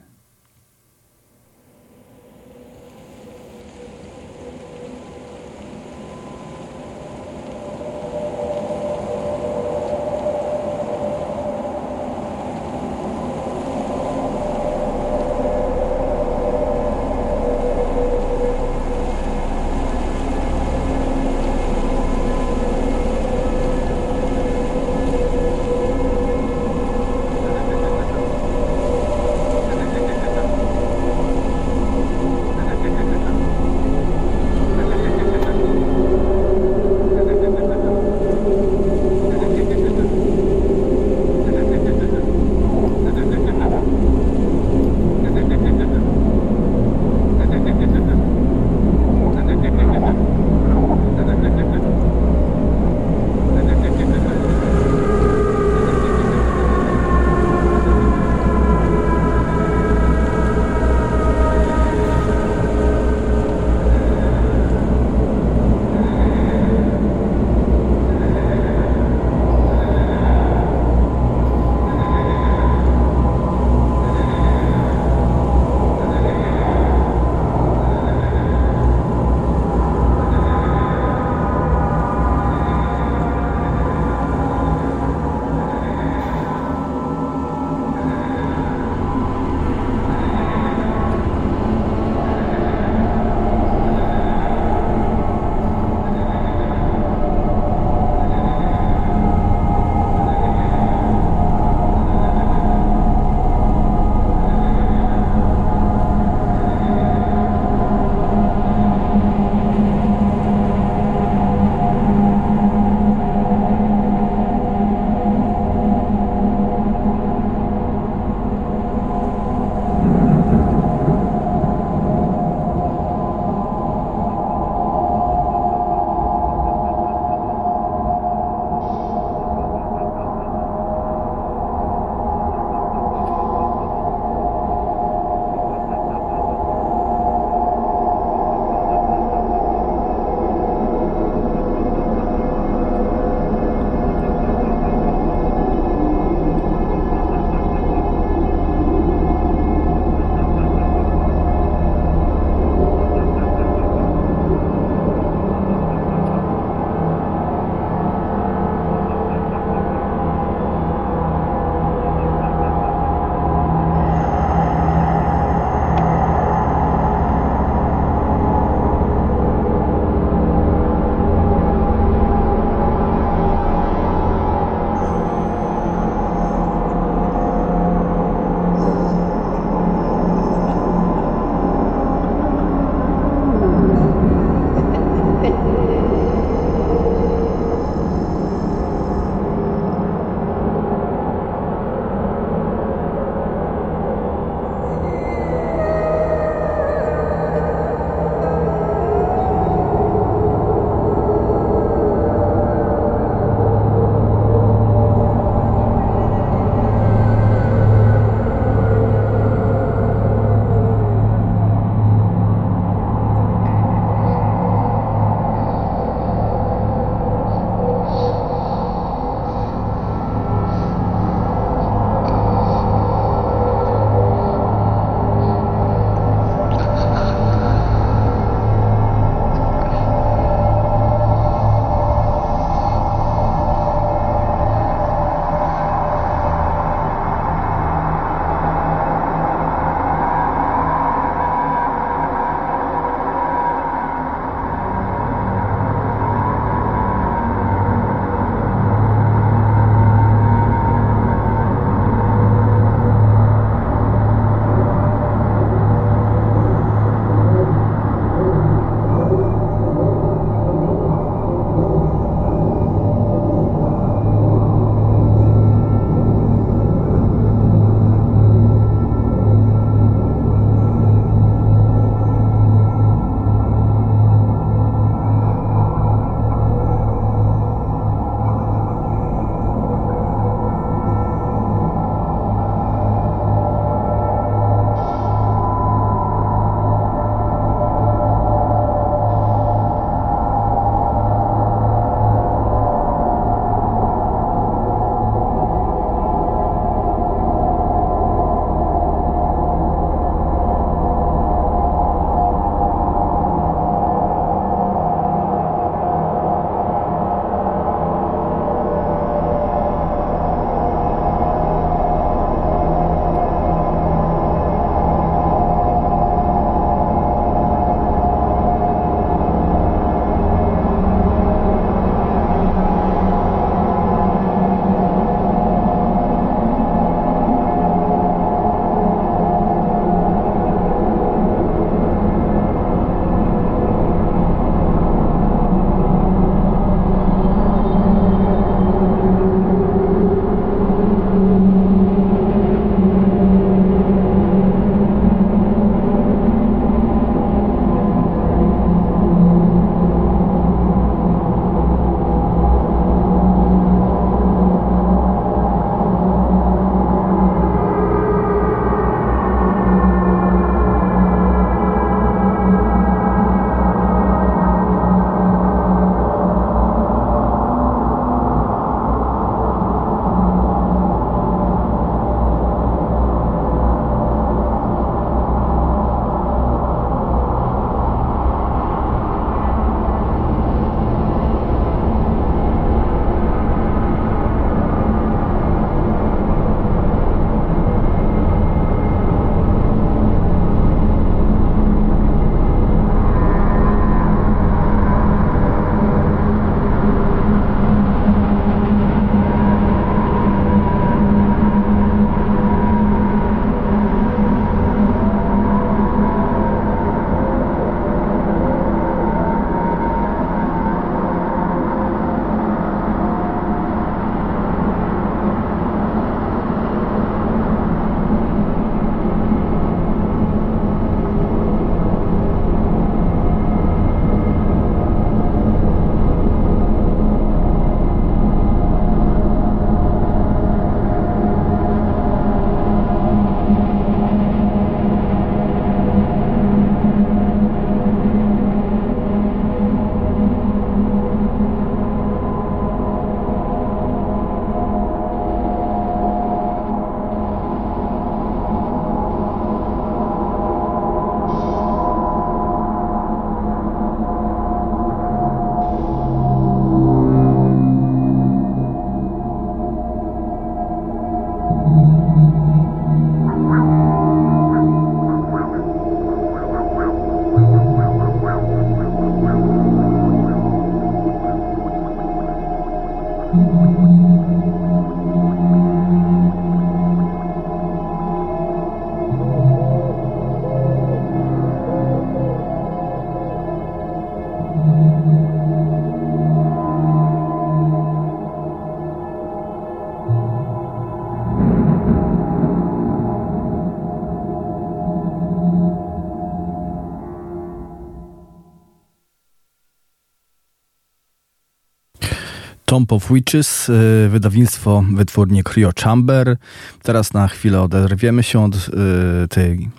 Tomb 502.87 503.13
of 503.13 503.31
Witches, 503.31 503.89
y, 503.89 504.29
wydawnictwo, 504.29 505.03
wytwórnie 505.13 505.63
Cryo 505.63 505.91
Chamber. 506.03 506.57
Teraz 507.03 507.33
na 507.33 507.47
chwilę 507.47 507.81
oderwiemy 507.81 508.43
się 508.43 508.63
od 508.63 508.75
y, 508.75 509.47
tej 509.47 509.89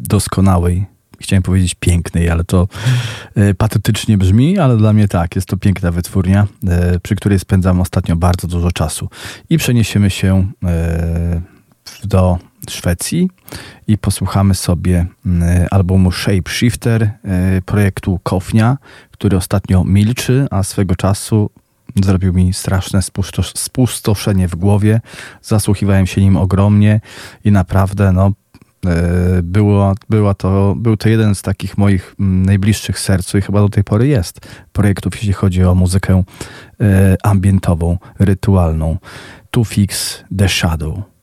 doskonałej, 0.00 0.86
chciałem 1.20 1.42
powiedzieć 1.42 1.74
pięknej, 1.74 2.30
ale 2.30 2.44
to 2.44 2.68
y, 3.36 3.54
patetycznie 3.54 4.18
brzmi, 4.18 4.58
ale 4.58 4.76
dla 4.76 4.92
mnie 4.92 5.08
tak, 5.08 5.36
jest 5.36 5.48
to 5.48 5.56
piękna 5.56 5.90
wytwórnia, 5.90 6.46
przy 7.02 7.16
której 7.16 7.38
spędzam 7.38 7.80
ostatnio 7.80 8.16
bardzo 8.16 8.48
dużo 8.48 8.72
czasu. 8.72 9.08
I 9.50 9.58
przeniesiemy 9.58 10.10
się 10.10 10.46
do 12.04 12.38
Szwecji 12.70 13.30
i 13.86 13.98
posłuchamy 13.98 14.54
sobie 14.54 15.06
albumu 15.70 16.12
Shapeshifter 16.12 17.10
projektu 17.66 18.20
Kofnia, 18.22 18.76
który 19.18 19.36
ostatnio 19.36 19.84
milczy, 19.84 20.46
a 20.50 20.62
swego 20.62 20.96
czasu 20.96 21.50
zrobił 22.04 22.32
mi 22.32 22.52
straszne 22.52 23.00
spustoszenie 23.54 24.48
w 24.48 24.56
głowie. 24.56 25.00
Zasłuchiwałem 25.42 26.06
się 26.06 26.20
nim 26.20 26.36
ogromnie 26.36 27.00
i 27.44 27.52
naprawdę 27.52 28.12
no, 28.12 28.32
e, 28.86 29.42
było, 29.42 29.94
było 30.08 30.34
to, 30.34 30.74
był 30.76 30.96
to 30.96 31.08
jeden 31.08 31.34
z 31.34 31.42
takich 31.42 31.78
moich 31.78 32.14
mm, 32.20 32.46
najbliższych 32.46 32.98
sercu 32.98 33.38
i 33.38 33.42
chyba 33.42 33.60
do 33.60 33.68
tej 33.68 33.84
pory 33.84 34.08
jest 34.08 34.40
projektów, 34.72 35.14
jeśli 35.14 35.32
chodzi 35.32 35.64
o 35.64 35.74
muzykę 35.74 36.22
e, 36.80 37.16
ambientową, 37.22 37.98
rytualną. 38.18 38.96
To 39.50 39.64
Fix 39.64 40.24
The 40.38 40.48
Shadow. 40.48 41.17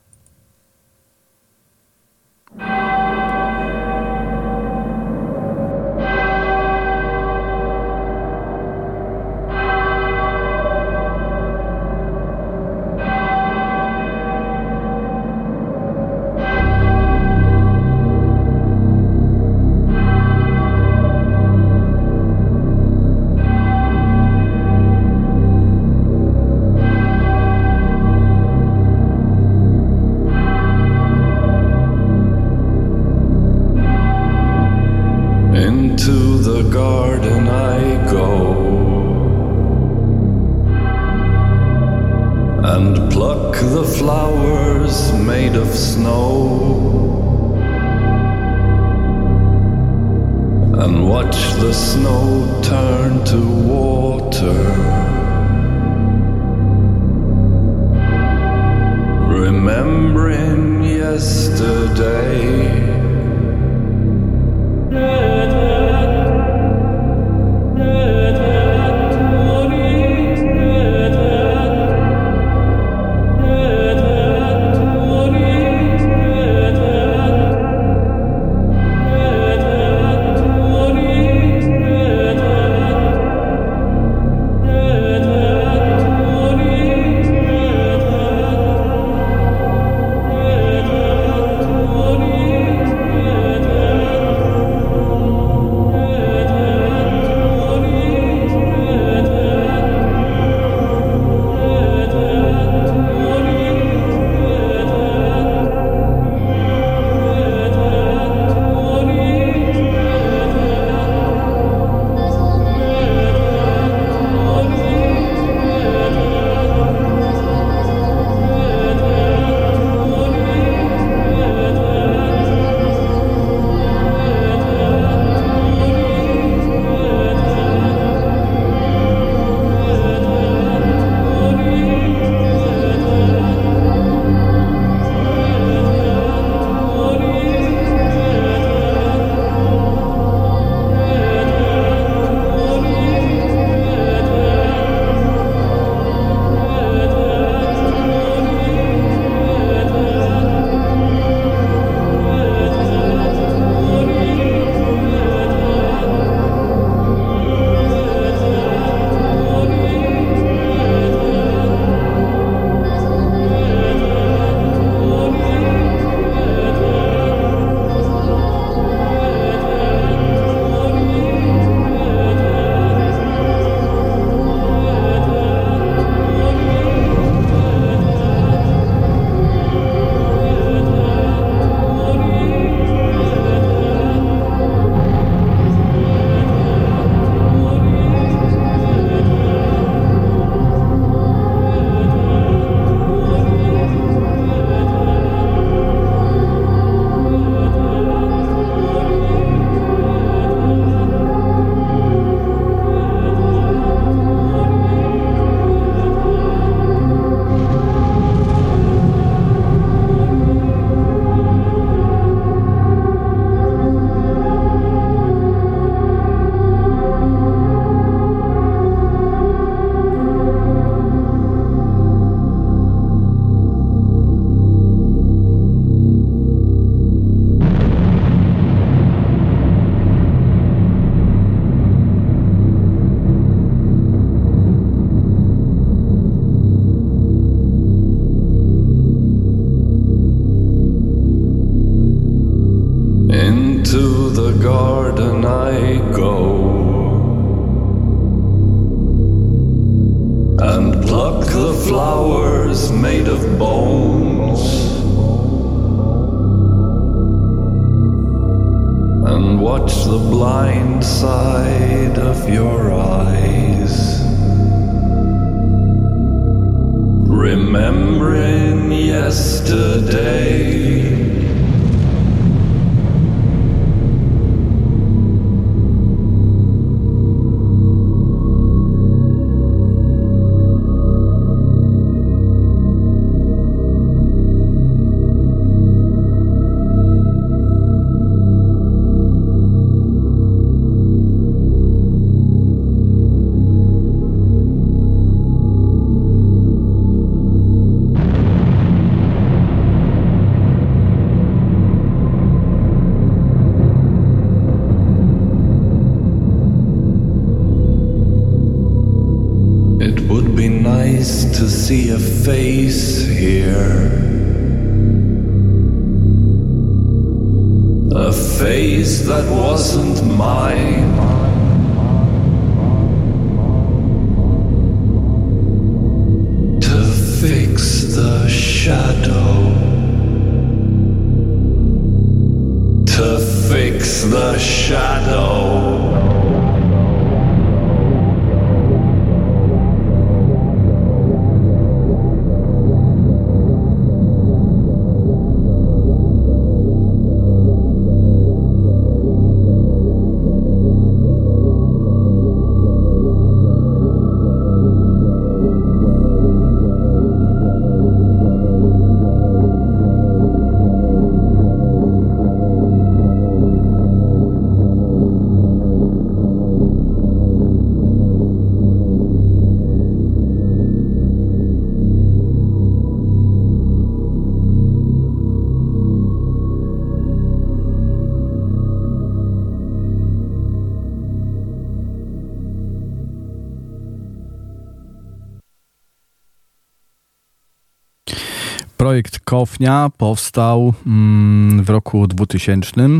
Kofnia 389.55 390.09
powstał 390.17 390.93
mm, 391.07 391.83
w 391.83 391.89
roku 391.89 392.27
2000. 392.27 393.01
E, 393.01 393.11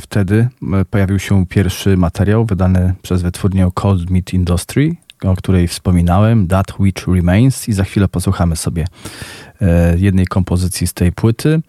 wtedy 0.00 0.48
e, 0.72 0.84
pojawił 0.84 1.18
się 1.18 1.46
pierwszy 1.46 1.96
materiał 1.96 2.44
wydany 2.44 2.94
przez 3.02 3.22
wytwórnię 3.22 3.68
Cold 3.74 4.10
Meat 4.10 4.32
Industry, 4.32 4.96
o 5.24 5.36
której 5.36 5.68
wspominałem, 5.68 6.48
That 6.48 6.80
Which 6.80 7.06
Remains 7.06 7.68
i 7.68 7.72
za 7.72 7.84
chwilę 7.84 8.08
posłuchamy 8.08 8.56
sobie 8.56 8.86
e, 9.60 9.98
jednej 9.98 10.26
kompozycji 10.26 10.86
z 10.86 10.92
tej 10.92 11.12
płyty. 11.12 11.60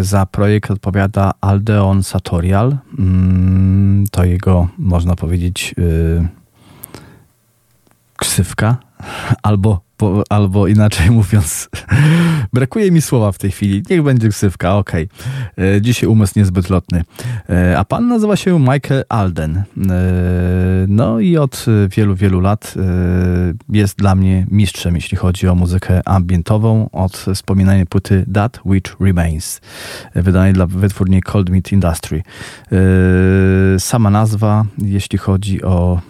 Za 0.00 0.26
projekt 0.26 0.70
odpowiada 0.70 1.32
Aldeon 1.40 2.02
Satorial. 2.02 2.76
Mm, 2.98 4.04
to 4.10 4.24
jego, 4.24 4.68
można 4.78 5.16
powiedzieć, 5.16 5.74
ksywka 8.16 8.76
albo 9.42 9.86
po, 9.96 10.22
albo 10.28 10.68
inaczej 10.68 11.10
mówiąc, 11.20 11.68
brakuje 12.52 12.90
mi 12.90 13.02
słowa 13.02 13.32
w 13.32 13.38
tej 13.38 13.50
chwili. 13.50 13.82
Niech 13.90 14.02
będzie 14.02 14.28
ksywka, 14.28 14.76
okej. 14.76 15.08
Okay. 15.54 15.66
E, 15.76 15.80
dzisiaj 15.82 16.08
umysł 16.08 16.32
niezbyt 16.36 16.70
lotny. 16.70 17.02
E, 17.48 17.78
a 17.78 17.84
pan 17.84 18.08
nazywa 18.08 18.36
się 18.36 18.60
Michael 18.60 19.04
Alden. 19.08 19.56
E, 19.56 19.64
no 20.88 21.20
i 21.20 21.36
od 21.36 21.66
wielu, 21.88 22.14
wielu 22.14 22.40
lat 22.40 22.74
jest 23.68 23.98
dla 23.98 24.14
mnie 24.14 24.46
mistrzem, 24.50 24.94
jeśli 24.94 25.16
chodzi 25.16 25.48
o 25.48 25.54
muzykę 25.54 26.08
ambientową, 26.08 26.90
od 26.92 27.16
wspominanej 27.16 27.86
płyty 27.86 28.26
That 28.34 28.60
Which 28.64 28.96
Remains, 29.00 29.60
wydanej 30.14 30.52
dla 30.52 30.66
wytwórni 30.66 31.22
Cold 31.22 31.50
Meat 31.50 31.72
Industry. 31.72 32.22
Sama 33.78 34.10
nazwa, 34.10 34.64
jeśli 34.78 35.18
chodzi 35.18 35.62
o 35.62 36.00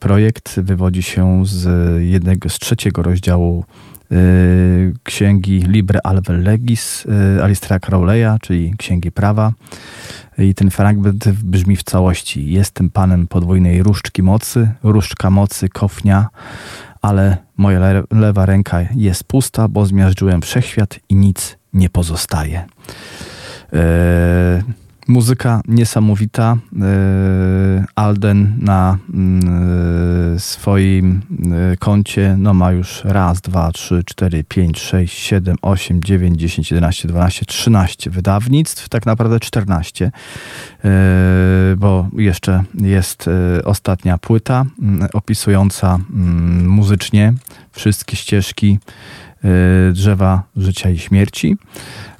projekt, 0.00 0.60
wywodzi 0.60 1.02
się 1.02 1.42
z 1.46 1.66
jednego 1.98 2.48
z 2.48 2.58
trzeciego 2.58 3.02
rozdziału 3.02 3.64
y, 4.12 4.94
księgi 5.02 5.58
Libre 5.58 6.00
Alve 6.04 6.28
Legis 6.28 7.06
y, 7.06 7.42
Alistera 7.42 7.78
Crowleya, 7.78 8.38
czyli 8.40 8.74
Księgi 8.78 9.12
Prawa. 9.12 9.52
I 10.38 10.54
ten 10.54 10.70
fragment 10.70 11.28
brzmi 11.28 11.76
w 11.76 11.82
całości. 11.82 12.50
Jestem 12.50 12.90
panem 12.90 13.26
podwójnej 13.26 13.82
różdżki 13.82 14.22
mocy, 14.22 14.68
różdżka 14.82 15.30
mocy 15.30 15.68
kofnia, 15.68 16.28
ale 17.02 17.36
moja 17.56 17.78
le 17.80 18.02
lewa 18.10 18.46
ręka 18.46 18.80
jest 18.94 19.24
pusta, 19.24 19.68
bo 19.68 19.86
zmiażdżyłem 19.86 20.42
wszechświat 20.42 20.98
i 21.08 21.14
nic 21.14 21.58
nie 21.72 21.90
pozostaje. 21.90 22.64
Yy, 23.72 23.78
Muzyka 25.08 25.60
niesamowita. 25.68 26.56
E, 26.82 27.84
Alden 27.94 28.56
na 28.60 28.98
mm, 29.14 30.40
swoim 30.40 31.22
e, 31.72 31.76
koncie 31.76 32.36
no 32.38 32.54
ma 32.54 32.72
już 32.72 33.04
raz, 33.04 33.40
dwa, 33.40 33.72
trzy, 33.72 34.02
cztery, 34.06 34.44
pięć, 34.44 34.80
sześć, 34.80 35.18
siedem, 35.18 35.56
osiem, 35.62 36.02
dziewięć, 36.02 36.40
dziesięć, 36.40 36.70
jedenaście, 36.70 37.08
dwanaście, 37.08 37.46
trzynaście 37.46 38.10
wydawnictw, 38.10 38.88
tak 38.88 39.06
naprawdę 39.06 39.40
czternaście, 39.40 40.12
e, 40.84 40.90
bo 41.76 42.08
jeszcze 42.16 42.64
jest 42.74 43.30
ostatnia 43.64 44.18
płyta 44.18 44.64
mm, 44.82 45.08
opisująca 45.12 45.98
mm, 46.10 46.68
muzycznie 46.68 47.34
wszystkie 47.72 48.16
ścieżki 48.16 48.78
drzewa 49.92 50.42
życia 50.56 50.90
i 50.90 50.98
śmierci. 50.98 51.56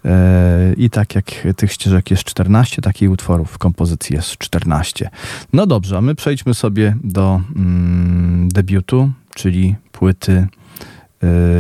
E, 0.05 0.73
I 0.77 0.91
tak 0.91 1.15
jak 1.15 1.25
tych 1.57 1.73
ścieżek 1.73 2.11
jest 2.11 2.25
14, 2.25 2.83
takich 2.83 3.11
utworów 3.11 3.51
w 3.51 3.59
kompozycji 3.59 4.17
jest 4.17 4.39
14. 4.39 5.11
No 5.53 5.67
dobrze, 5.67 5.99
a 5.99 6.01
my 6.01 6.15
przejdźmy 6.15 6.55
sobie 6.55 6.97
do 7.05 7.41
mm, 7.57 8.49
debiutu, 8.49 9.11
czyli 9.35 9.75
płyty 9.93 10.47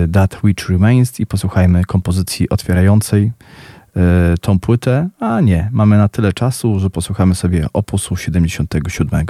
y, 0.05 0.09
That 0.13 0.45
Which 0.45 0.69
Remains 0.69 1.21
i 1.21 1.27
posłuchajmy 1.27 1.85
kompozycji 1.85 2.49
otwierającej 2.49 3.33
y, 4.35 4.39
tą 4.41 4.59
płytę. 4.59 5.09
A 5.21 5.41
nie, 5.41 5.69
mamy 5.73 5.99
na 5.99 6.09
tyle 6.09 6.33
czasu, 6.33 6.79
że 6.79 6.91
posłuchamy 6.91 7.35
sobie 7.35 7.67
opusu 7.73 8.17
77. 8.17 9.27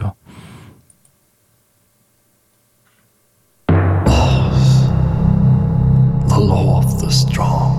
The 7.06 7.12
strong. 7.12 7.78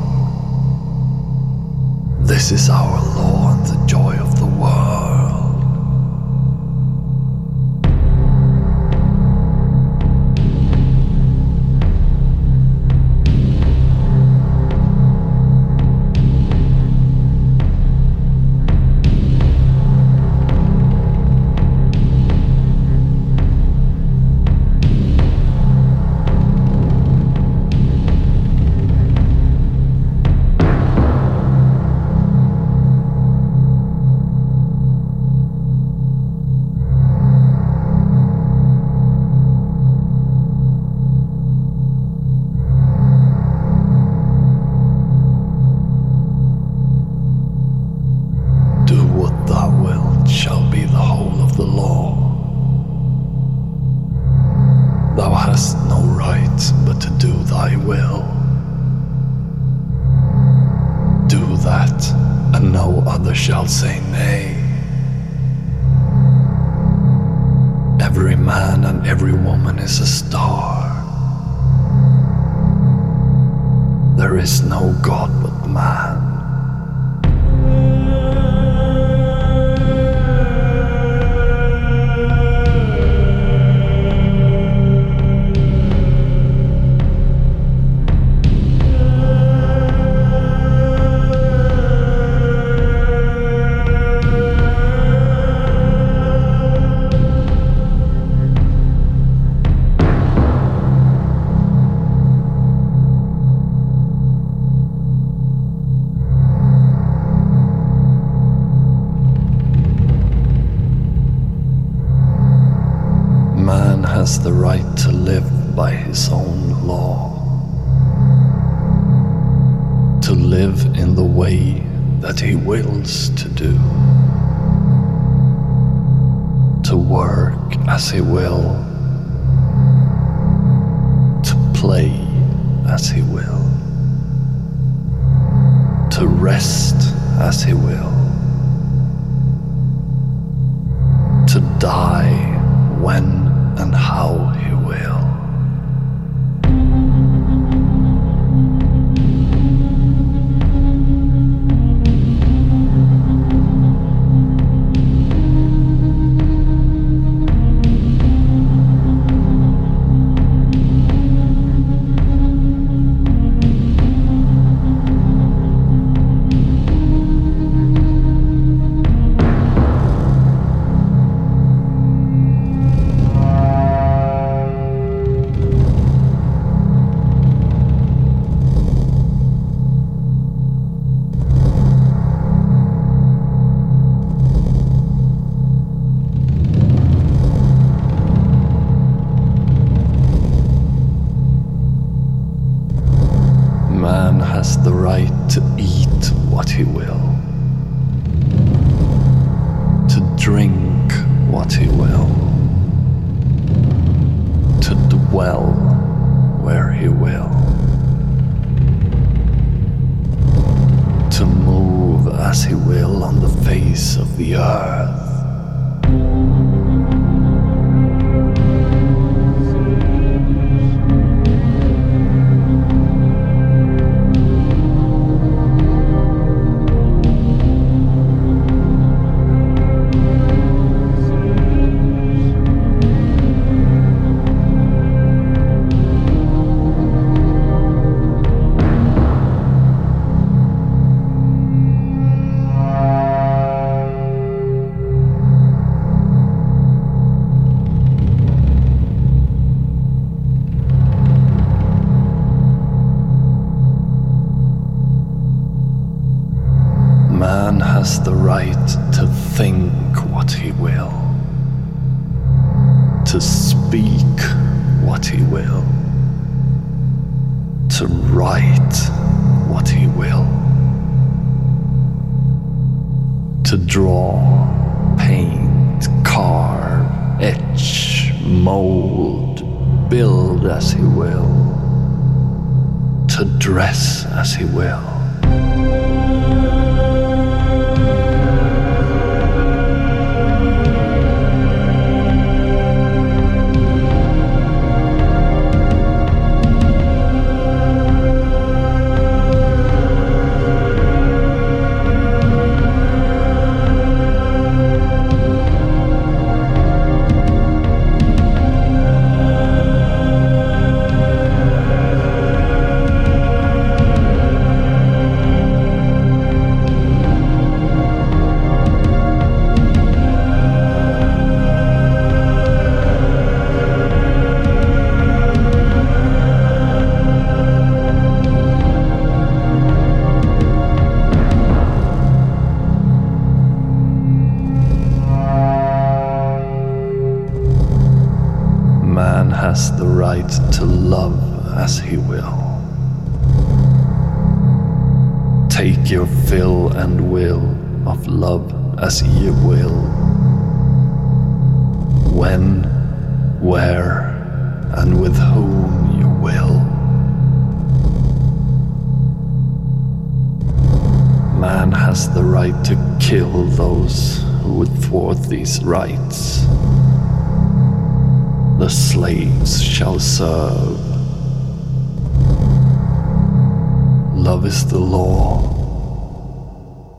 This 2.22 2.52
is 2.54 2.70
our 2.70 2.98
law 3.16 3.52
and 3.54 3.66
the 3.66 3.86
joy 3.86 4.16
of 4.16 4.27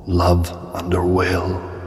Love 0.08 0.48
under 0.72 1.04
will. 1.04 1.77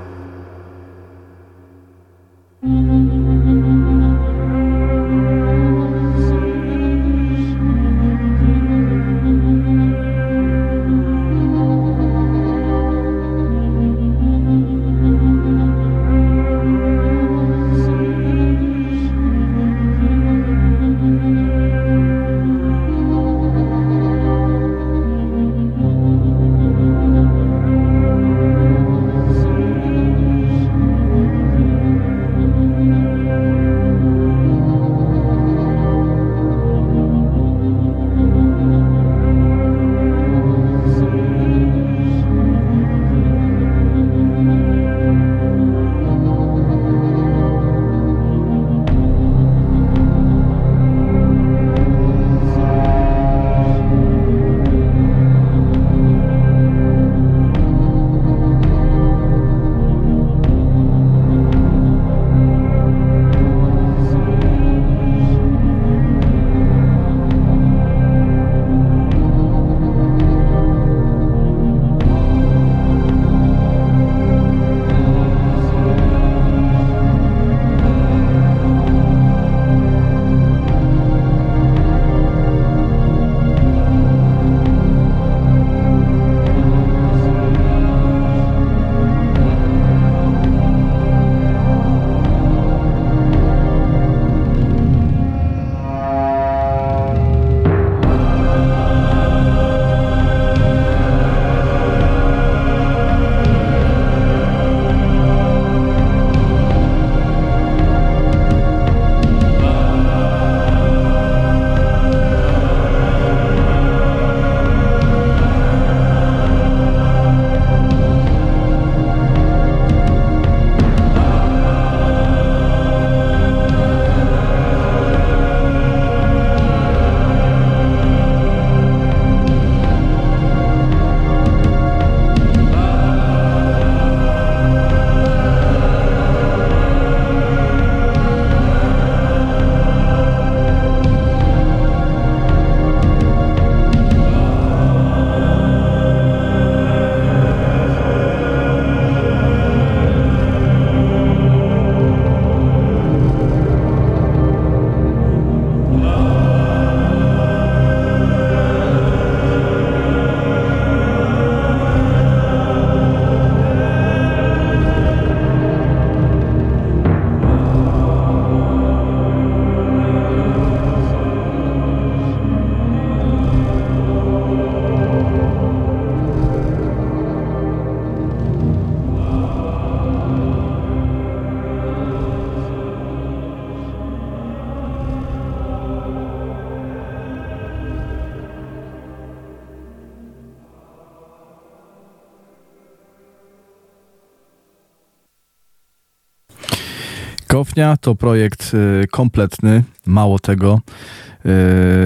Kofnia 197.71 197.97
to 197.97 198.15
projekt 198.15 198.71
y, 198.73 199.07
kompletny, 199.07 199.83
mało 200.05 200.39
tego. 200.39 200.81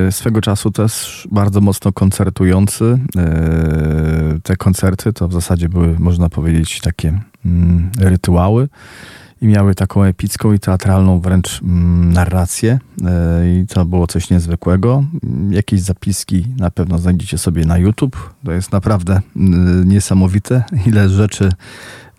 Y, 0.07 0.11
swego 0.11 0.41
czasu 0.41 0.71
też 0.71 1.27
bardzo 1.31 1.61
mocno 1.61 1.91
koncertujący. 1.91 2.99
Y, 4.35 4.41
te 4.41 4.55
koncerty 4.55 5.13
to 5.13 5.27
w 5.27 5.33
zasadzie 5.33 5.69
były, 5.69 5.99
można 5.99 6.29
powiedzieć, 6.29 6.81
takie 6.81 7.19
mm, 7.45 7.91
rytuały 7.99 8.67
i 9.41 9.47
miały 9.47 9.75
taką 9.75 10.03
epicką 10.03 10.53
i 10.53 10.59
teatralną 10.59 11.19
wręcz 11.19 11.61
mm, 11.61 12.13
narrację 12.13 12.79
i 13.45 13.67
to 13.67 13.85
było 13.85 14.07
coś 14.07 14.29
niezwykłego. 14.29 15.03
Jakieś 15.49 15.81
zapiski 15.81 16.47
na 16.57 16.71
pewno 16.71 16.97
znajdziecie 16.97 17.37
sobie 17.37 17.65
na 17.65 17.77
YouTube. 17.77 18.33
To 18.45 18.51
jest 18.51 18.71
naprawdę 18.71 19.21
niesamowite, 19.85 20.63
ile 20.87 21.09
rzeczy 21.09 21.49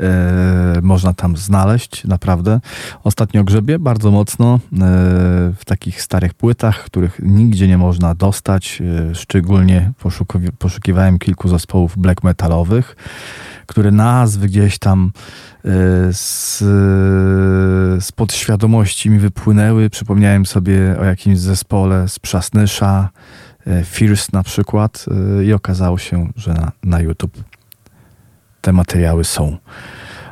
e, 0.00 0.80
można 0.82 1.12
tam 1.12 1.36
znaleźć, 1.36 2.04
naprawdę. 2.04 2.60
Ostatnio 3.04 3.44
grzebie 3.44 3.78
bardzo 3.78 4.10
mocno 4.10 4.54
e, 4.54 4.58
w 5.56 5.62
takich 5.64 6.02
starych 6.02 6.34
płytach, 6.34 6.84
których 6.84 7.20
nigdzie 7.22 7.68
nie 7.68 7.78
można 7.78 8.14
dostać. 8.14 8.82
E, 9.10 9.14
szczególnie 9.14 9.92
poszukiwałem 10.58 11.18
kilku 11.18 11.48
zespołów 11.48 11.98
black 11.98 12.24
metalowych, 12.24 12.96
które 13.66 13.90
nazwy 13.90 14.46
gdzieś 14.46 14.78
tam 14.78 15.12
z, 16.12 16.58
z 18.04 18.12
podświadomości 18.12 19.10
mi 19.10 19.18
wypłynęły. 19.18 19.90
Przypomniałem 19.90 20.46
sobie 20.46 20.96
o 21.00 21.04
jakimś 21.04 21.38
zespole 21.38 22.08
z 22.08 22.18
Przasnysza, 22.18 23.08
Fierce 23.84 24.28
na 24.32 24.42
przykład 24.42 25.06
i 25.44 25.52
okazało 25.52 25.98
się, 25.98 26.28
że 26.36 26.54
na, 26.54 26.72
na 26.82 27.00
YouTube 27.00 27.55
te 28.66 28.72
materiały 28.72 29.24
są. 29.24 29.56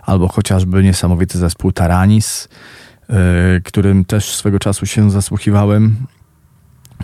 Albo 0.02 0.28
chociażby 0.28 0.82
niesamowity 0.82 1.38
zespół 1.38 1.72
Taranis, 1.72 2.48
yy, 3.08 3.16
którym 3.64 4.04
też 4.04 4.34
swego 4.34 4.58
czasu 4.58 4.86
się 4.86 5.10
zasłuchiwałem. 5.10 5.96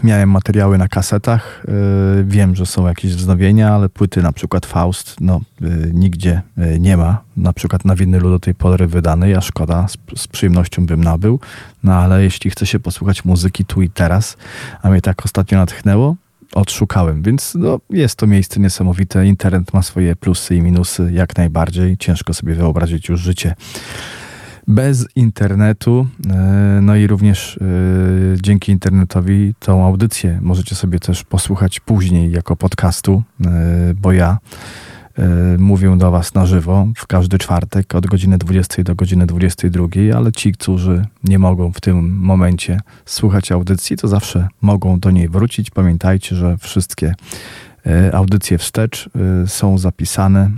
Miałem 0.03 0.31
materiały 0.31 0.79
na 0.79 0.89
kasetach. 0.89 1.65
Yy, 2.17 2.25
wiem, 2.25 2.55
że 2.57 2.67
są 2.67 2.87
jakieś 2.87 3.15
wznowienia, 3.15 3.75
ale 3.75 3.89
płyty 3.89 4.23
na 4.23 4.33
przykład 4.33 4.67
Faust 4.67 5.17
no, 5.21 5.41
yy, 5.61 5.91
nigdzie 5.95 6.43
nie 6.81 6.97
ma. 6.97 7.23
Na 7.37 7.53
przykład 7.53 7.85
na 7.85 7.97
winylu 7.97 8.31
do 8.31 8.39
tej 8.39 8.55
pory 8.55 8.87
wydanej, 8.87 9.35
a 9.35 9.41
szkoda, 9.41 9.87
z, 10.17 10.29
przyjemnością 10.29 10.87
bym 10.87 11.05
nabył. 11.05 11.41
No 11.83 11.95
ale 11.95 12.23
jeśli 12.23 12.51
chce 12.51 12.67
się 12.67 12.81
posłuchać 12.81 13.25
muzyki 13.25 13.65
tu 13.65 13.83
i 13.83 13.91
teraz, 13.91 14.37
a 14.83 14.91
mnie 14.91 15.01
tak 15.01 15.25
ostatnio 15.25 15.59
natchnęło, 15.59 16.17
odszukałem. 16.55 17.23
Więc 17.23 17.55
no, 17.55 17.81
jest 17.91 18.17
to 18.17 18.27
miejsce 18.27 18.61
niesamowite. 18.61 19.27
Internet 19.27 19.73
ma 19.75 19.83
swoje 19.83 20.17
plusy 20.17 20.57
i 20.57 20.63
minusy, 20.63 21.11
jak 21.13 21.37
najbardziej. 21.37 21.97
Ciężko 21.97 22.35
sobie 22.35 22.55
wyobrazić 22.55 23.09
już 23.09 23.21
życie 23.21 23.55
bez 24.71 25.07
internetu. 25.17 26.07
E, 26.31 26.79
no 26.83 26.97
i 26.97 27.07
również 27.07 27.57
e, 27.57 27.61
dzięki 28.43 28.73
internetowi 28.73 29.55
tą 29.59 29.85
audycję 29.85 30.39
możecie 30.43 30.75
sobie 30.75 30.99
też 30.99 31.25
posłuchać 31.25 31.81
później 31.81 32.31
jako 32.31 32.57
podcastu, 32.57 33.23
e, 33.45 33.51
bo 33.95 34.13
ja 34.13 34.39
mówię 35.59 35.97
do 35.97 36.11
Was 36.11 36.35
na 36.35 36.47
żywo 36.47 36.87
w 36.97 37.07
każdy 37.07 37.39
czwartek 37.39 37.95
od 37.95 38.07
godziny 38.07 38.39
20 38.39 38.83
do 38.83 38.95
godziny 38.95 39.27
22, 39.27 39.87
ale 40.17 40.33
ci, 40.33 40.53
którzy 40.53 41.07
nie 41.25 41.39
mogą 41.39 41.73
w 41.73 41.81
tym 41.81 42.17
momencie 42.17 42.81
słuchać 43.05 43.53
audycji, 43.53 43.97
to 43.97 44.09
zawsze 44.09 44.49
mogą 44.63 45.01
do 45.01 45.11
niej 45.11 45.29
wrócić. 45.29 45.71
Pamiętajcie, 45.71 46.37
że 46.37 46.57
wszystkie 46.57 47.15
audycje 48.13 48.59
wstecz 48.59 49.11
są 49.47 49.79
zapisane 49.79 50.51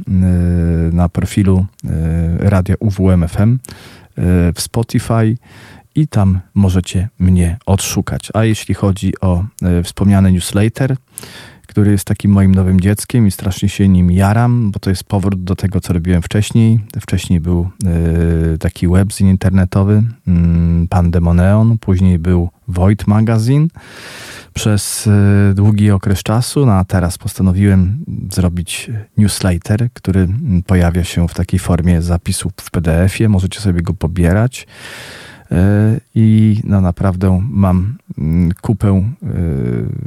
na 0.93 1.09
profilu 1.09 1.67
Radia 2.39 2.75
UWMFM 2.81 3.59
w 4.55 4.61
Spotify 4.61 5.37
i 5.95 6.09
tam 6.09 6.41
możecie 6.55 7.09
mnie 7.19 7.57
odszukać. 7.67 8.29
A 8.35 8.45
jeśli 8.45 8.75
chodzi 8.75 9.13
o 9.21 9.45
wspomniany 9.85 10.33
newsletter, 10.33 10.97
który 11.73 11.91
jest 11.91 12.05
takim 12.05 12.31
moim 12.31 12.55
nowym 12.55 12.81
dzieckiem 12.81 13.27
i 13.27 13.31
strasznie 13.31 13.69
się 13.69 13.89
nim 13.89 14.11
jaram, 14.11 14.71
bo 14.71 14.81
to 14.81 14.91
jest 14.91 15.05
powrót 15.05 15.45
do 15.45 15.57
tego, 15.57 15.81
co 15.81 15.93
robiłem 15.93 16.23
wcześniej. 16.23 16.81
Wcześniej 17.01 17.41
był 17.41 17.69
y, 18.55 18.59
taki 18.59 18.89
webzin 18.89 19.29
internetowy, 19.29 20.03
y, 20.85 20.89
Pandemoneon, 20.89 21.79
później 21.79 22.19
był 22.19 22.51
Void 22.69 23.07
Magazine 23.07 23.67
przez 24.55 25.07
y, 25.07 25.55
długi 25.55 25.91
okres 25.91 26.23
czasu, 26.23 26.67
no 26.67 26.73
a 26.73 26.85
teraz 26.85 27.19
postanowiłem 27.19 28.05
zrobić 28.33 28.91
newsletter, 29.17 29.89
który 29.93 30.29
pojawia 30.67 31.05
się 31.05 31.29
w 31.29 31.35
takiej 31.35 31.59
formie 31.59 32.03
zapisu 32.03 32.51
w 32.61 32.71
PDF-ie. 32.71 33.29
Możecie 33.29 33.61
sobie 33.61 33.83
go 33.83 33.95
pobierać. 33.95 34.67
E, 35.53 36.01
i 36.15 36.57
no 36.65 36.81
naprawdę 36.81 37.43
mam 37.51 37.99
mm, 38.19 38.53
kupę 38.61 38.89
e, 38.89 39.03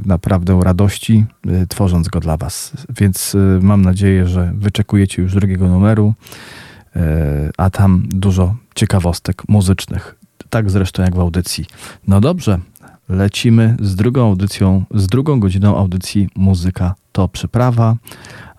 naprawdę 0.06 0.60
radości 0.62 1.24
e, 1.46 1.66
tworząc 1.66 2.08
go 2.08 2.20
dla 2.20 2.36
Was. 2.36 2.72
Więc 3.00 3.36
mam 3.60 3.82
nadzieję, 3.82 4.26
że 4.26 4.52
wyczekujecie 4.54 5.22
już 5.22 5.34
drugiego 5.34 5.68
numeru, 5.68 6.14
a 7.56 7.70
tam 7.70 8.02
dużo 8.08 8.54
ciekawostek 8.74 9.48
muzycznych. 9.48 10.18
Tak 10.50 10.70
zresztą 10.70 11.02
jak 11.02 11.14
w 11.14 11.20
audycji. 11.20 11.66
No 12.08 12.20
dobrze, 12.20 12.58
lecimy 13.08 13.76
z 13.80 13.94
drugą 13.94 14.26
audycją, 14.26 14.84
z 14.94 15.06
drugą 15.06 15.40
godziną 15.40 15.76
audycji 15.76 16.28
Muzyka 16.36 16.94
to 17.12 17.28
przyprawa, 17.28 17.96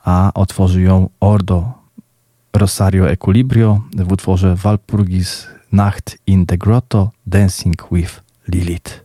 a 0.04 0.32
otworzy 0.34 0.82
ją 0.82 1.10
Ordo 1.20 1.74
Rosario 2.54 3.10
Equilibrio 3.10 3.82
w 3.96 4.12
utworze 4.12 4.56
Walpurgis 4.56 5.48
Nacht 5.72 6.18
in 6.26 6.46
the 6.46 6.58
Grotto 6.58 7.12
Dancing 7.26 7.76
with 7.92 8.22
Lilith. 8.48 9.02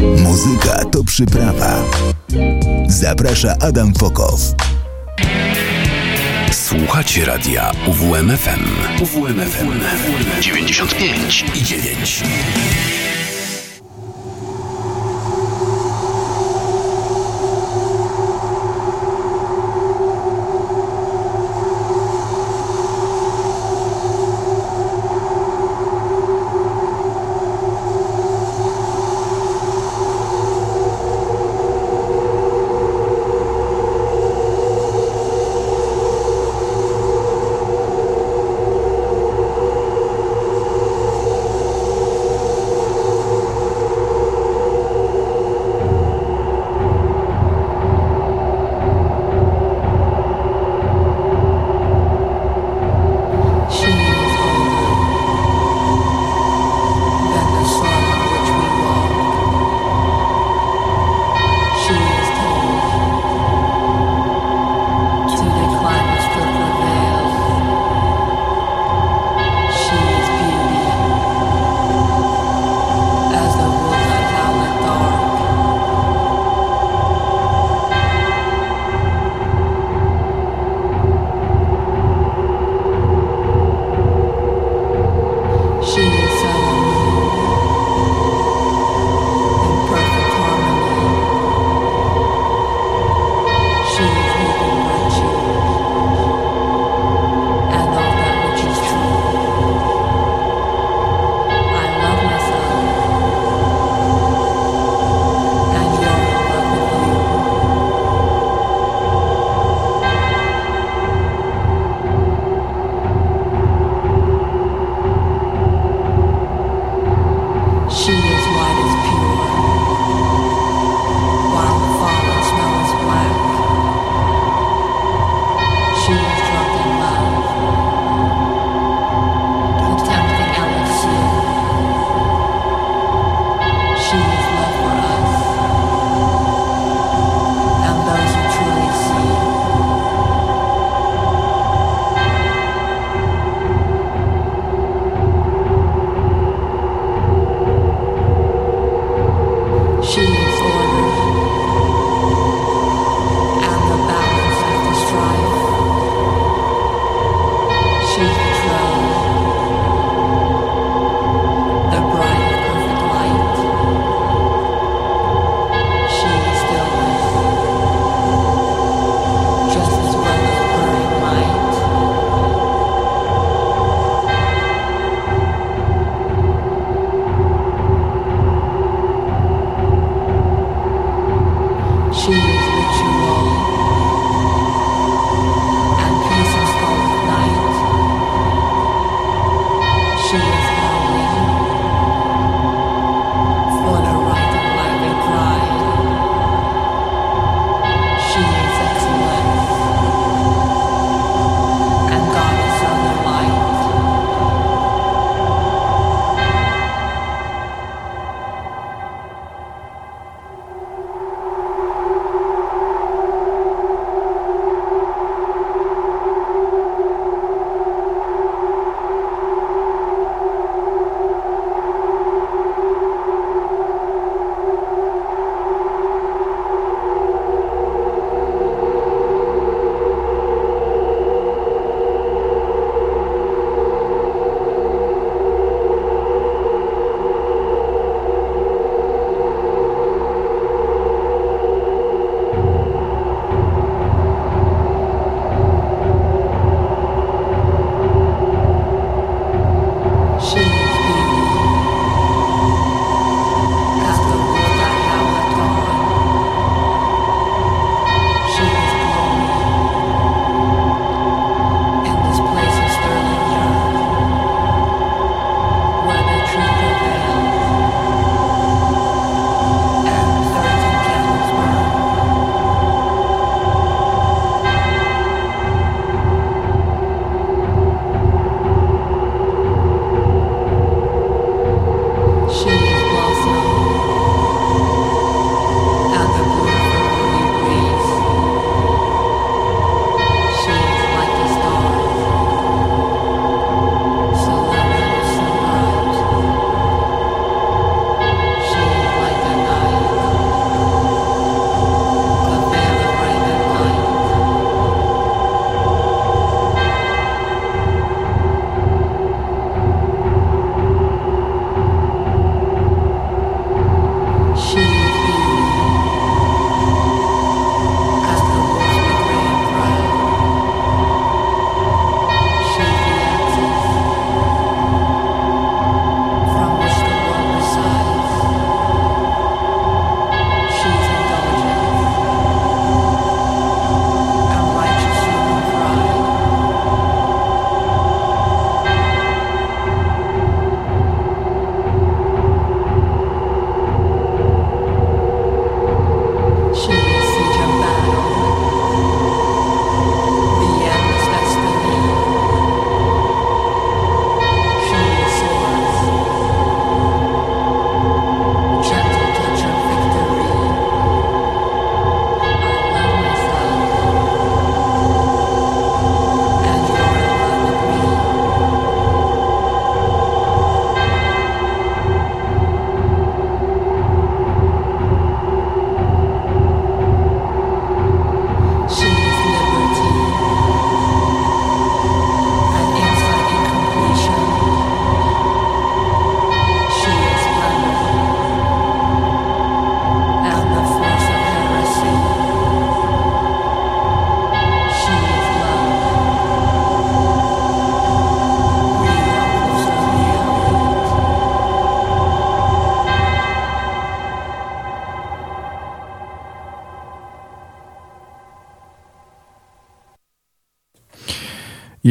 Muzyka 0.00 0.84
to 0.84 1.04
przyprawa. 1.04 1.84
Zaprasza 2.88 3.56
Adam 3.60 3.94
Fokow. 3.94 4.54
Słuchacie 6.52 7.24
radia 7.24 7.72
UWMFM. 7.86 8.64
UWMFM 9.02 9.80
95 10.40 11.44
i 11.54 11.62
9. 11.62 12.22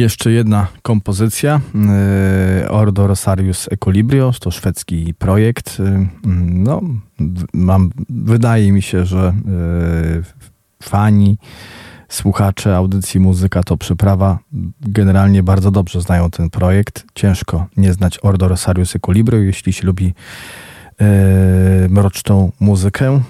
Jeszcze 0.02 0.32
jedna 0.32 0.66
kompozycja. 0.82 1.60
E, 2.64 2.70
Ordo 2.70 3.06
Rosarius 3.06 3.68
Equilibrios 3.72 4.40
to 4.40 4.50
szwedzki 4.50 5.14
projekt. 5.14 5.78
E, 5.80 6.06
no, 6.52 6.80
mam, 7.52 7.90
wydaje 8.08 8.72
mi 8.72 8.82
się, 8.82 9.04
że 9.04 9.18
e, 9.18 9.32
fani, 10.82 11.38
słuchacze 12.08 12.76
audycji 12.76 13.20
Muzyka 13.20 13.62
to 13.62 13.76
przyprawa 13.76 14.38
generalnie 14.80 15.42
bardzo 15.42 15.70
dobrze 15.70 16.00
znają 16.00 16.30
ten 16.30 16.50
projekt. 16.50 17.04
Ciężko 17.14 17.66
nie 17.76 17.92
znać 17.92 18.18
Ordo 18.22 18.48
Rosarius 18.48 18.96
Equilibrio, 18.96 19.40
jeśli 19.40 19.72
się 19.72 19.86
lubi 19.86 20.14
mroczną 21.88 22.52
muzykę, 22.60 23.20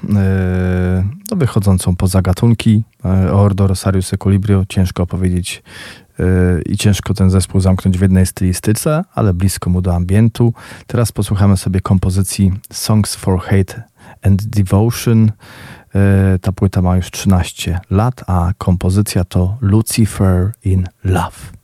no, 1.31 1.37
wychodzącą 1.37 1.97
poza 1.97 2.23
gatunki. 2.23 2.85
Ordo 3.33 3.67
Rosarius 3.67 4.13
Equilibrio 4.13 4.65
ciężko 4.69 5.07
powiedzieć 5.07 5.63
i 6.67 6.77
ciężko 6.77 7.15
ten 7.15 7.31
zespół 7.31 7.61
zamknąć 7.61 7.99
w 7.99 8.03
jednej 8.03 8.27
stylistyce, 8.27 9.05
ale 9.15 9.35
blisko 9.35 9.71
mu 9.71 9.83
do 9.83 9.95
ambientu. 9.95 10.55
Teraz 10.87 11.13
posłuchamy 11.13 11.57
sobie 11.57 11.81
kompozycji 11.81 12.53
Songs 12.73 13.15
for 13.15 13.41
Hate 13.41 13.83
and 14.23 14.43
Devotion. 14.43 15.33
E, 15.95 16.39
ta 16.39 16.53
płyta 16.53 16.83
ma 16.83 16.97
już 16.97 17.11
13 17.11 17.81
lat, 17.91 18.25
a 18.27 18.53
kompozycja 18.59 19.25
to 19.25 19.57
Lucifer 19.61 20.53
in 20.65 20.89
Love. 21.05 21.62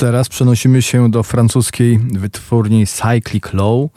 Teraz 0.00 0.28
przenosimy 0.28 0.82
się 0.82 1.10
do 1.10 1.22
francuskiej 1.22 1.98
wytwórni 1.98 2.86
Cyclic 2.86 3.52
Low 3.52 3.90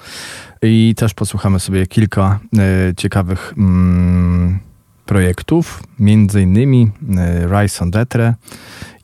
i 0.62 0.94
też 0.98 1.14
posłuchamy 1.14 1.60
sobie 1.60 1.88
kilka 1.88 2.40
e, 2.58 2.96
ciekawych 2.96 3.54
mm, 3.58 4.60
projektów, 5.06 5.84
między 6.00 6.42
innymi 6.42 6.92
e, 7.18 7.48
Rise 7.48 7.84
on 7.84 7.92
Detre 7.92 8.36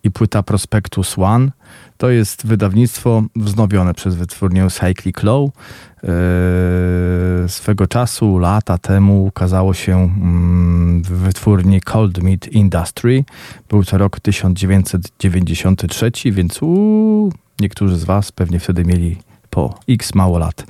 i 0.03 0.11
płyta 0.11 0.43
Prospectus 0.43 1.15
One. 1.17 1.51
To 1.97 2.09
jest 2.09 2.47
wydawnictwo 2.47 3.23
wznowione 3.35 3.93
przez 3.93 4.15
wytwórnię 4.15 4.67
Cyclic 4.69 5.23
Low, 5.23 5.49
E, 6.03 6.09
swego 7.49 7.87
czasu, 7.87 8.37
lata 8.37 8.77
temu, 8.77 9.25
ukazało 9.25 9.73
się 9.73 9.97
mm, 9.97 11.01
w 11.01 11.09
wytwórni 11.09 11.81
Cold 11.81 12.23
Meat 12.23 12.47
Industry. 12.47 13.23
Był 13.69 13.83
to 13.83 13.97
rok 13.97 14.19
1993, 14.19 16.11
więc 16.25 16.61
uu, 16.61 17.31
niektórzy 17.59 17.97
z 17.97 18.03
Was 18.03 18.31
pewnie 18.31 18.59
wtedy 18.59 18.85
mieli 18.85 19.17
po 19.49 19.79
x 19.89 20.15
mało 20.15 20.37
lat. 20.37 20.65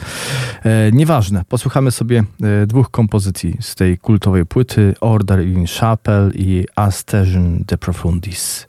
E, 0.64 0.92
nieważne, 0.92 1.44
posłuchamy 1.50 1.92
sobie 1.92 2.24
e, 2.64 2.68
dwóch 2.68 2.92
kompozycji 2.92 3.58
z 3.60 3.76
tej 3.76 3.98
kultowej 3.98 4.46
płyty: 4.46 4.96
Order 5.02 5.48
in 5.48 5.66
Chapel 5.68 6.32
i 6.36 6.66
Asterion 6.76 7.64
de 7.68 7.78
Profundis. 7.78 8.68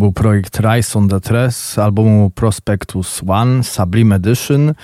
Był 0.00 0.12
projekt 0.12 0.60
Rise 0.60 0.98
on 0.98 1.08
the 1.08 1.20
Tres 1.20 1.78
albumu 1.78 2.30
Prospectus 2.30 3.22
One 3.26 3.64
Sublime 3.64 4.16
Edition. 4.16 4.68
E, 4.68 4.74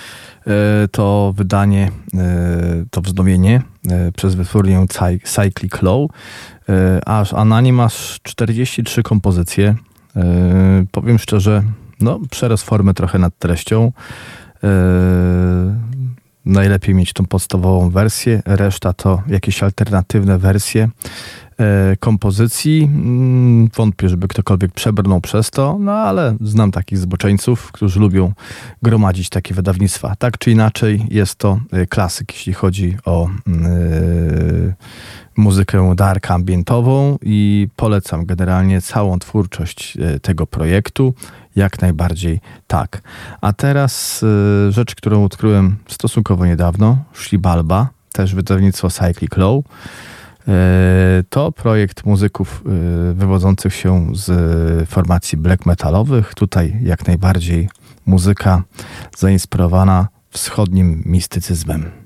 to 0.90 1.32
wydanie, 1.36 1.90
e, 2.14 2.84
to 2.90 3.01
wznowienie 3.01 3.62
e, 3.90 4.12
przez 4.12 4.34
wytwórnię 4.34 4.86
Cyclic 5.24 5.82
Low. 5.82 6.10
Aż, 7.06 7.34
a 7.34 7.44
na 7.44 7.62
masz 7.72 8.20
43 8.22 9.02
kompozycje. 9.02 9.74
Powiem 10.93 11.18
szczerze, 11.18 11.62
no, 12.01 12.20
przerost 12.30 12.64
formy 12.64 12.94
trochę 12.94 13.18
nad 13.18 13.38
treścią. 13.38 13.93
Najlepiej 16.47 16.94
mieć 16.94 17.12
tą 17.12 17.26
podstawową 17.26 17.90
wersję, 17.90 18.43
reszta 18.47 18.93
to 18.93 19.22
jakieś 19.28 19.62
alternatywne 19.62 20.38
wersje. 20.38 20.88
E, 21.61 21.97
kompozycji. 21.97 22.83
Mm, 22.85 23.69
wątpię, 23.77 24.09
żeby 24.09 24.28
ktokolwiek 24.28 24.73
przebrnął 24.73 25.20
przez 25.20 25.51
to, 25.51 25.77
no 25.81 25.93
ale 25.93 26.37
znam 26.41 26.70
takich 26.70 26.99
zboczeńców, 26.99 27.73
którzy 27.73 28.01
lubią 28.01 28.33
gromadzić 28.83 29.28
takie 29.28 29.55
wydawnictwa. 29.55 30.16
Tak 30.16 30.39
czy 30.39 30.51
inaczej 30.51 31.07
jest 31.11 31.35
to 31.35 31.61
e, 31.73 31.87
klasyk, 31.87 32.33
jeśli 32.33 32.53
chodzi 32.53 32.97
o 33.05 33.28
yy, 33.47 34.74
muzykę 35.37 35.95
dark 35.97 36.31
ambientową 36.31 37.19
i 37.23 37.69
polecam 37.77 38.27
generalnie 38.27 38.81
całą 38.81 39.19
twórczość 39.19 39.99
tego 40.23 40.47
projektu. 40.47 41.15
Jak 41.57 41.83
najbardziej 41.83 42.41
tak. 42.66 43.03
A 43.41 43.53
teraz 43.53 44.24
rzecz, 44.69 44.95
którą 44.95 45.24
odkryłem 45.24 45.77
stosunkowo 45.89 46.47
niedawno, 46.47 46.99
Shlibalba, 47.15 47.89
też 48.12 48.35
wydawnictwo 48.35 48.91
Cyclic 48.91 49.37
Low. 49.37 49.65
E, 50.48 51.24
to 51.28 51.52
projekt 51.52 52.05
muzyków 52.06 52.62
e, 52.66 53.14
wywodzących 53.14 53.74
się 53.74 54.06
z 54.12 54.89
formacji 54.89 55.39
black 55.39 55.66
metalowych. 55.66 56.35
Tutaj 56.35 56.78
jak 56.82 57.06
najbardziej 57.06 57.68
muzyka 58.06 58.62
zainspirowana 59.16 60.09
wschodnim 60.31 61.02
mistycyzmem. 61.06 62.06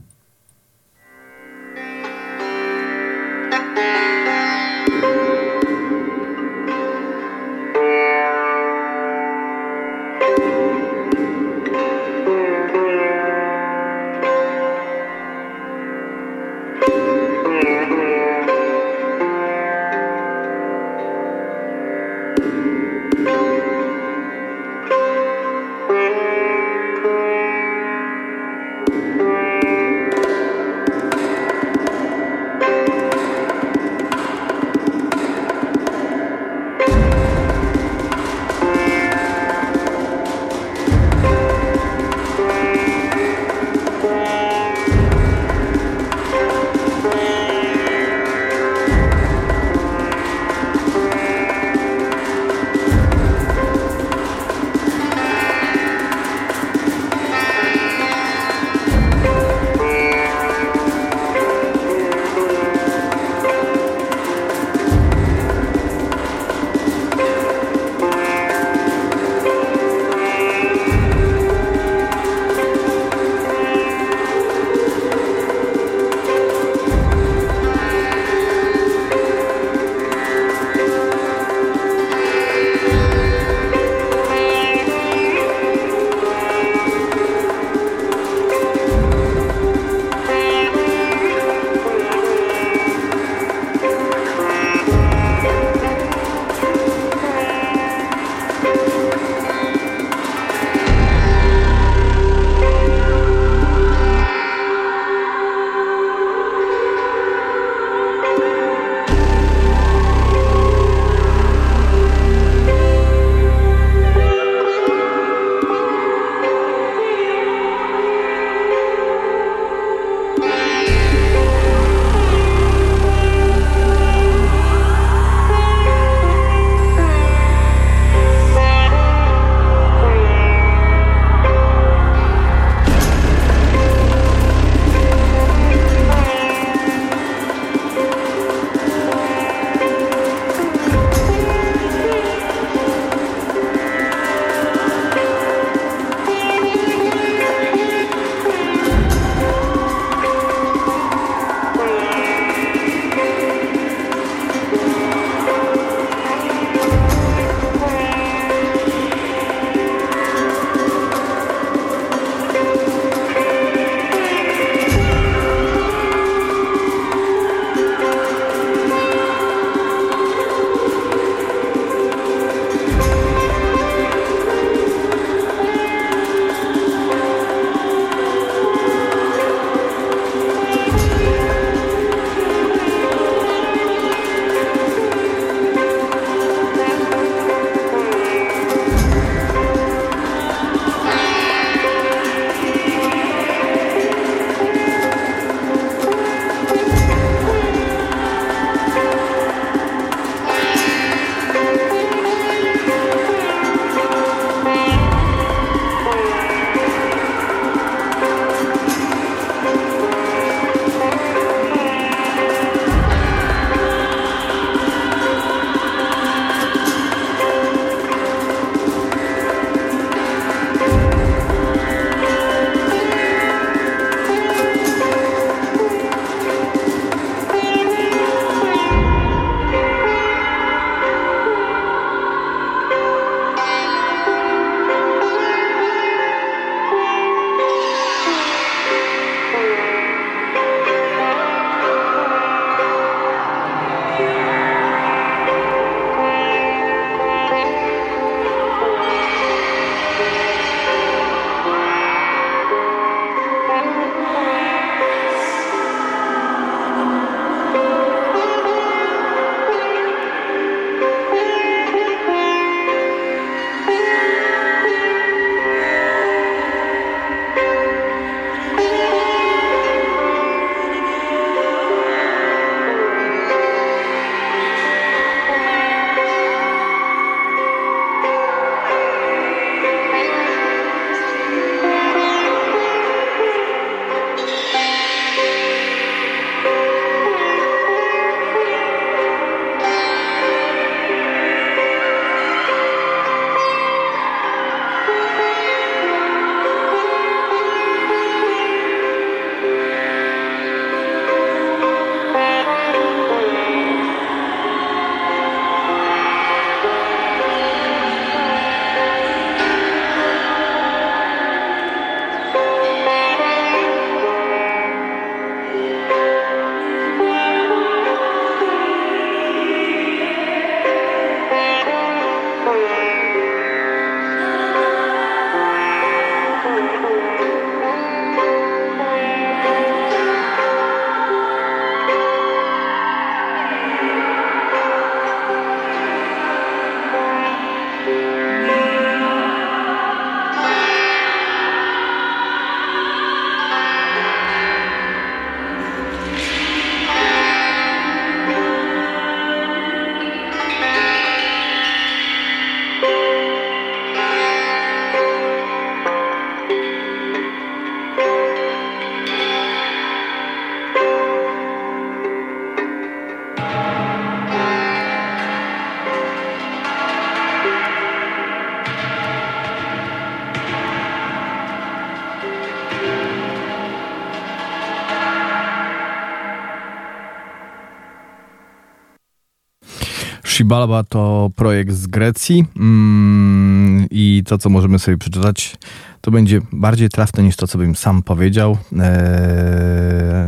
Shibalba 380.70 381.04
to 381.04 381.50
projekt 381.56 381.92
z 381.92 382.06
Grecji 382.06 382.64
mm, 382.76 384.06
i 384.10 384.42
to, 384.46 384.58
co 384.58 384.68
możemy 384.68 384.98
sobie 384.98 385.18
przeczytać, 385.18 385.76
to 386.20 386.30
będzie 386.30 386.60
bardziej 386.72 387.08
trafne 387.08 387.42
niż 387.42 387.56
to, 387.56 387.66
co 387.66 387.78
bym 387.78 387.94
sam 387.94 388.22
powiedział. 388.22 388.78
Eee, 388.92 389.00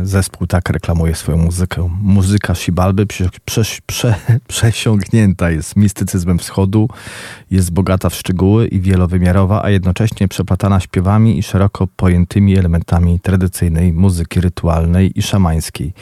zespół 0.03 0.47
tak 0.47 0.69
reklamuje 0.69 1.15
swoją 1.15 1.37
muzykę. 1.37 1.89
Muzyka 2.01 2.55
Shibalby 2.55 3.05
prze, 3.05 3.29
przesiągnięta 4.47 5.51
jest 5.51 5.75
mistycyzmem 5.75 6.39
wschodu, 6.39 6.87
jest 7.51 7.71
bogata 7.71 8.09
w 8.09 8.15
szczegóły 8.15 8.67
i 8.67 8.79
wielowymiarowa, 8.79 9.63
a 9.63 9.69
jednocześnie 9.69 10.27
przeplatana 10.27 10.79
śpiewami 10.79 11.39
i 11.39 11.43
szeroko 11.43 11.87
pojętymi 11.87 12.57
elementami 12.57 13.19
tradycyjnej 13.19 13.93
muzyki 13.93 14.41
rytualnej 14.41 15.19
i 15.19 15.21
szamańskiej. 15.21 15.93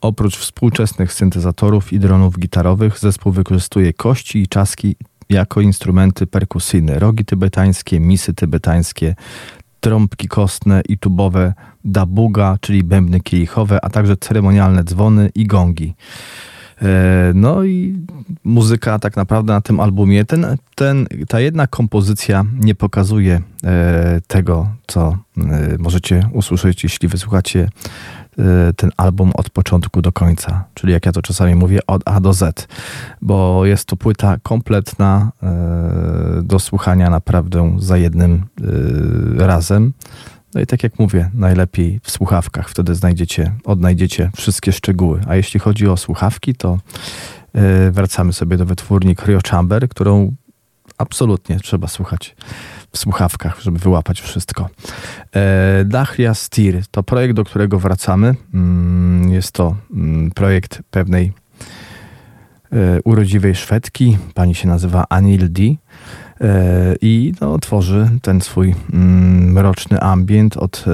Oprócz 0.00 0.36
współczesnych 0.36 1.12
syntezatorów 1.12 1.92
i 1.92 1.98
dronów 1.98 2.38
gitarowych, 2.38 2.98
zespół 2.98 3.32
wykorzystuje 3.32 3.92
kości 3.92 4.38
i 4.38 4.48
czaski 4.48 4.96
jako 5.28 5.60
instrumenty 5.60 6.26
perkusyjne, 6.26 6.98
rogi 6.98 7.24
tybetańskie, 7.24 8.00
misy 8.00 8.34
tybetańskie, 8.34 9.14
trąbki 9.80 10.28
kostne 10.28 10.82
i 10.88 10.98
tubowe, 10.98 11.54
dabuga, 11.84 12.56
czyli 12.60 12.84
bębny 12.84 13.20
kielichowe, 13.20 13.84
a 13.84 13.90
także 13.90 14.16
ceremonialne 14.16 14.84
dzwony 14.84 15.30
i 15.34 15.46
gongi. 15.46 15.94
E, 16.82 17.32
no 17.34 17.64
i 17.64 17.96
muzyka 18.44 18.98
tak 18.98 19.16
naprawdę 19.16 19.52
na 19.52 19.60
tym 19.60 19.80
albumie, 19.80 20.24
ten, 20.24 20.46
ten, 20.74 21.06
ta 21.28 21.40
jedna 21.40 21.66
kompozycja 21.66 22.44
nie 22.60 22.74
pokazuje 22.74 23.40
e, 23.64 24.20
tego, 24.26 24.68
co 24.86 25.18
e, 25.38 25.76
możecie 25.78 26.28
usłyszeć, 26.32 26.84
jeśli 26.84 27.08
wysłuchacie 27.08 27.68
ten 28.76 28.90
album 28.96 29.32
od 29.34 29.50
początku 29.50 30.02
do 30.02 30.12
końca, 30.12 30.64
czyli 30.74 30.92
jak 30.92 31.06
ja 31.06 31.12
to 31.12 31.22
czasami 31.22 31.54
mówię, 31.54 31.78
od 31.86 32.02
A 32.04 32.20
do 32.20 32.32
Z, 32.32 32.68
bo 33.22 33.66
jest 33.66 33.84
to 33.84 33.96
płyta 33.96 34.36
kompletna 34.42 35.32
y, 36.38 36.42
do 36.42 36.58
słuchania 36.58 37.10
naprawdę 37.10 37.76
za 37.78 37.96
jednym 37.96 38.34
y, 38.34 39.46
razem. 39.46 39.92
No 40.54 40.60
i 40.60 40.66
tak 40.66 40.82
jak 40.82 40.98
mówię, 40.98 41.30
najlepiej 41.34 42.00
w 42.02 42.10
słuchawkach, 42.10 42.68
wtedy 42.68 42.94
znajdziecie, 42.94 43.52
odnajdziecie 43.64 44.30
wszystkie 44.36 44.72
szczegóły. 44.72 45.20
A 45.28 45.36
jeśli 45.36 45.60
chodzi 45.60 45.88
o 45.88 45.96
słuchawki, 45.96 46.54
to 46.54 46.78
wracamy 47.90 48.32
sobie 48.32 48.56
do 48.56 48.66
wytwórni 48.66 49.16
Cryo 49.16 49.38
Chamber, 49.50 49.88
którą 49.88 50.32
absolutnie 50.98 51.60
trzeba 51.60 51.88
słuchać 51.88 52.36
w 52.96 52.98
słuchawkach, 52.98 53.60
żeby 53.60 53.78
wyłapać 53.78 54.20
wszystko. 54.20 54.68
E, 55.34 55.84
Dachlia 55.84 56.34
Stir 56.34 56.86
to 56.90 57.02
projekt, 57.02 57.34
do 57.34 57.44
którego 57.44 57.78
wracamy. 57.78 58.34
Mm, 58.54 59.32
jest 59.32 59.52
to 59.52 59.76
mm, 59.94 60.30
projekt 60.30 60.82
pewnej 60.90 61.32
e, 62.72 63.02
urodziwej 63.04 63.54
Szwedki. 63.54 64.18
Pani 64.34 64.54
się 64.54 64.68
nazywa 64.68 65.04
Anil 65.08 65.52
D. 65.52 65.62
E, 65.62 65.76
I 67.00 67.32
no, 67.40 67.58
tworzy 67.58 68.10
ten 68.22 68.40
swój 68.40 68.74
mm, 68.92 69.52
mroczny 69.52 70.00
ambient 70.00 70.56
od 70.56 70.84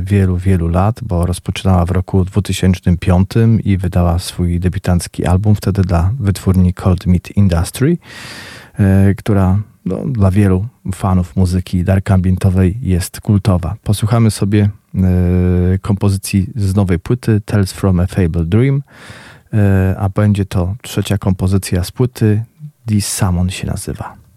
wielu, 0.00 0.36
wielu 0.36 0.68
lat, 0.68 1.00
bo 1.02 1.26
rozpoczynała 1.26 1.86
w 1.86 1.90
roku 1.90 2.24
2005 2.24 3.30
i 3.64 3.76
wydała 3.76 4.18
swój 4.18 4.60
debiutancki 4.60 5.26
album 5.26 5.54
wtedy 5.54 5.82
dla 5.82 6.10
wytwórni 6.20 6.74
Cold 6.74 7.06
Meat 7.06 7.30
Industry, 7.30 7.98
która 9.16 9.58
no, 9.88 9.96
dla 10.06 10.30
wielu 10.30 10.66
fanów 10.94 11.36
muzyki 11.36 11.84
dark 11.84 12.10
ambientowej 12.10 12.78
jest 12.82 13.20
kultowa. 13.20 13.76
Posłuchamy 13.82 14.30
sobie 14.30 14.70
y, 15.74 15.78
kompozycji 15.78 16.50
z 16.56 16.74
nowej 16.74 16.98
płyty 16.98 17.40
Tales 17.40 17.72
from 17.72 18.00
a 18.00 18.06
Fable 18.06 18.44
Dream, 18.44 18.82
y, 19.54 19.98
a 19.98 20.08
będzie 20.08 20.44
to 20.44 20.74
trzecia 20.82 21.18
kompozycja 21.18 21.84
z 21.84 21.90
płyty 21.90 22.44
This 22.86 23.06
Summon 23.06 23.50
się 23.50 23.66
nazywa. 23.66 24.27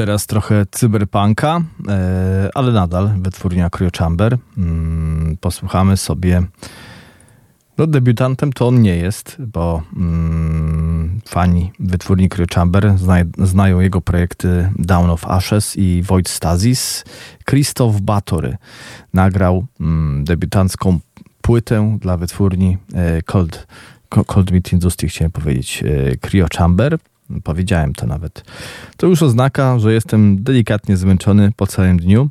Teraz 0.00 0.26
trochę 0.26 0.66
cyberpunka, 0.70 1.60
e, 1.88 2.50
ale 2.54 2.72
nadal 2.72 3.10
wytwórnia 3.18 3.70
Cryo 3.70 3.90
Chamber. 3.98 4.38
Mm, 4.58 5.36
posłuchamy 5.40 5.96
sobie. 5.96 6.42
No, 7.78 7.86
debiutantem 7.86 8.52
to 8.52 8.68
on 8.68 8.82
nie 8.82 8.96
jest, 8.96 9.36
bo 9.38 9.82
mm, 9.96 11.20
fani 11.28 11.72
wytwórni 11.78 12.28
Cryo 12.28 12.46
Chamber 12.54 12.98
zna, 12.98 13.14
znają 13.38 13.80
jego 13.80 14.00
projekty 14.00 14.70
Down 14.78 15.10
of 15.10 15.26
Ashes 15.26 15.76
i 15.76 16.02
Void 16.02 16.28
Stasis. 16.28 17.04
Christoph 17.44 18.00
Batory 18.00 18.56
nagrał 19.14 19.66
mm, 19.80 20.24
debiutancką 20.24 20.98
płytę 21.42 21.98
dla 22.00 22.16
wytwórni 22.16 22.78
e, 22.94 23.22
Cold, 23.22 23.66
Cold 24.26 24.50
Meat 24.50 24.72
Industry, 24.72 25.08
chciałem 25.08 25.32
powiedzieć, 25.32 25.82
e, 25.82 26.16
Cryo 26.16 26.46
Chamber 26.56 26.98
powiedziałem 27.44 27.92
to 27.92 28.06
nawet. 28.06 28.44
To 28.96 29.06
już 29.06 29.22
oznaka, 29.22 29.78
że 29.78 29.92
jestem 29.92 30.42
delikatnie 30.42 30.96
zmęczony 30.96 31.52
po 31.56 31.66
całym 31.66 31.98
dniu, 31.98 32.28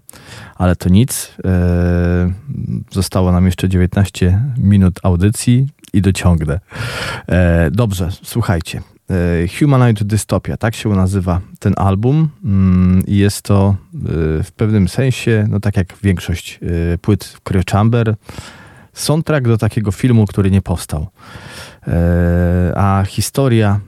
ale 0.56 0.76
to 0.76 0.90
nic. 0.90 1.36
Eee, 1.44 2.34
zostało 2.92 3.32
nam 3.32 3.46
jeszcze 3.46 3.70
19 3.70 4.42
minut 4.58 5.00
audycji 5.04 5.68
i 5.94 6.02
dociągnę. 6.02 6.60
Eee, 7.28 7.72
dobrze, 7.72 8.10
słuchajcie. 8.24 8.82
Eee, 9.10 9.48
Humanoid 9.60 10.04
Dystopia, 10.04 10.58
tak 10.58 10.76
się 10.76 10.90
nazywa 10.90 11.42
ten 11.60 11.74
album 11.78 12.30
mm, 12.46 13.06
i 13.08 13.18
jest 13.18 13.42
to 13.42 13.76
e, 13.96 13.98
w 14.44 14.52
pewnym 14.56 14.88
sensie, 14.88 15.48
no 15.50 15.60
tak 15.60 15.78
jak 15.78 15.94
większość 16.04 16.60
e, 16.94 16.98
płyt 16.98 17.38
Cryo 17.44 17.62
Chamber, 17.72 18.16
soundtrack 18.94 19.48
do 19.48 19.58
takiego 19.58 19.92
filmu, 19.92 20.26
który 20.26 20.52
nie 20.52 20.62
powstał. 20.62 21.08
E, 21.88 22.74
a 22.76 23.04
historia 23.08 23.80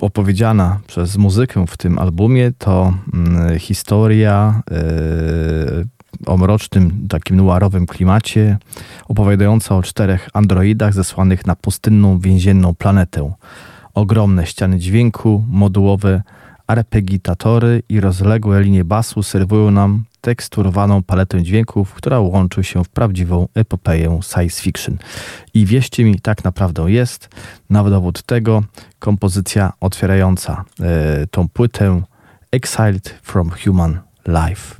opowiedziana 0.00 0.80
przez 0.86 1.16
muzykę 1.16 1.66
w 1.66 1.76
tym 1.76 1.98
albumie 1.98 2.52
to 2.58 2.94
mm, 3.14 3.58
historia 3.58 4.62
e, 4.70 5.84
o 6.26 6.36
mrocznym, 6.36 7.06
takim 7.08 7.36
noirowym 7.36 7.86
klimacie, 7.86 8.58
opowiadająca 9.08 9.76
o 9.76 9.82
czterech 9.82 10.28
androidach 10.32 10.94
zesłanych 10.94 11.46
na 11.46 11.56
pustynną, 11.56 12.18
więzienną 12.18 12.74
planetę. 12.74 13.32
Ogromne 13.94 14.46
ściany 14.46 14.78
dźwięku, 14.78 15.44
modułowe 15.50 16.22
arpegitatory 16.68 17.82
i 17.88 18.00
rozległe 18.00 18.62
linie 18.62 18.84
basu 18.84 19.22
serwują 19.22 19.70
nam 19.70 20.04
teksturowaną 20.20 21.02
paletę 21.02 21.42
dźwięków, 21.42 21.94
która 21.94 22.20
łączy 22.20 22.64
się 22.64 22.84
w 22.84 22.88
prawdziwą 22.88 23.48
epopeję 23.54 24.20
science 24.22 24.62
fiction. 24.62 24.98
I 25.54 25.66
wierzcie 25.66 26.04
mi, 26.04 26.20
tak 26.20 26.44
naprawdę 26.44 26.90
jest. 26.90 27.28
Na 27.70 27.84
dowód 27.84 28.22
tego 28.22 28.62
kompozycja 28.98 29.72
otwierająca 29.80 30.64
e, 30.80 31.26
tą 31.26 31.48
płytę 31.48 32.02
Exiled 32.52 33.08
from 33.22 33.50
Human 33.64 33.98
Life. 34.26 34.74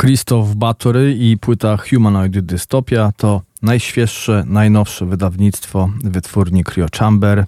Christoph 0.00 0.54
Battery 0.54 1.14
i 1.14 1.38
płyta 1.38 1.76
Humanoid 1.76 2.40
Dystopia 2.40 3.12
to 3.16 3.42
najświeższe, 3.62 4.44
najnowsze 4.46 5.06
wydawnictwo 5.06 5.90
wytwórni 6.04 6.64
Cryo 6.64 6.86
Chamber. 6.98 7.46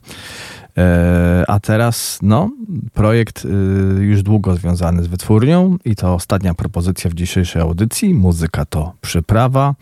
E, 0.76 1.44
a 1.48 1.60
teraz, 1.60 2.18
no, 2.22 2.50
projekt 2.92 3.44
y, 3.44 3.48
już 4.04 4.22
długo 4.22 4.56
związany 4.56 5.02
z 5.02 5.06
wytwórnią 5.06 5.76
i 5.84 5.96
to 5.96 6.14
ostatnia 6.14 6.54
propozycja 6.54 7.10
w 7.10 7.14
dzisiejszej 7.14 7.62
audycji. 7.62 8.14
Muzyka 8.14 8.64
to 8.64 8.92
przyprawa. 9.00 9.74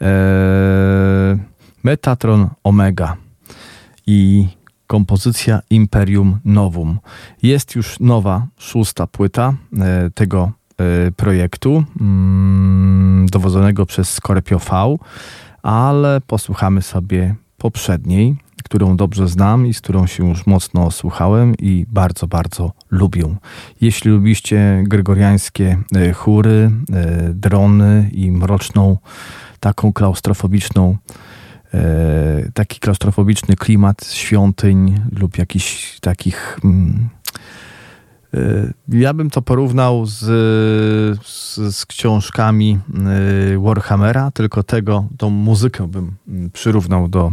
E, 0.00 1.38
Metatron 1.82 2.48
Omega 2.64 3.16
i 4.06 4.48
kompozycja 4.86 5.62
Imperium 5.70 6.38
Novum. 6.44 6.98
Jest 7.42 7.74
już 7.74 8.00
nowa, 8.00 8.46
szósta 8.58 9.06
płyta 9.06 9.54
e, 9.80 10.10
tego 10.14 10.59
projektu, 11.16 11.84
mm, 12.00 13.26
dowodzonego 13.32 13.86
przez 13.86 14.12
Scorpio 14.12 14.58
V, 14.58 14.96
ale 15.62 16.20
posłuchamy 16.26 16.82
sobie 16.82 17.34
poprzedniej, 17.58 18.36
którą 18.64 18.96
dobrze 18.96 19.28
znam 19.28 19.66
i 19.66 19.74
z 19.74 19.80
którą 19.80 20.06
się 20.06 20.28
już 20.28 20.46
mocno 20.46 20.90
słuchałem 20.90 21.54
i 21.58 21.86
bardzo, 21.88 22.26
bardzo 22.26 22.72
lubię. 22.90 23.36
Jeśli 23.80 24.10
lubiście 24.10 24.84
gregoriańskie 24.86 25.78
e, 25.96 26.12
chóry, 26.12 26.70
e, 26.92 27.34
drony 27.34 28.10
i 28.12 28.30
mroczną, 28.30 28.98
taką 29.60 29.92
klaustrofobiczną, 29.92 30.96
taki 32.54 32.80
klaustrofobiczny 32.80 33.56
klimat 33.56 34.04
świątyń 34.04 35.00
lub 35.12 35.38
jakichś 35.38 36.00
takich 36.00 36.58
mm, 36.64 37.08
Y, 37.19 37.19
ja 38.88 39.14
bym 39.14 39.30
to 39.30 39.42
porównał 39.42 40.06
z, 40.06 40.18
z, 41.26 41.56
z, 41.76 41.86
książkami 41.86 42.78
y, 43.54 43.58
Warhammera, 43.58 44.30
tylko 44.30 44.62
tego, 44.62 45.04
tą 45.18 45.30
muzykę 45.30 45.88
bym 45.88 46.12
mm, 46.28 46.50
przyrównał 46.50 47.08
do 47.08 47.32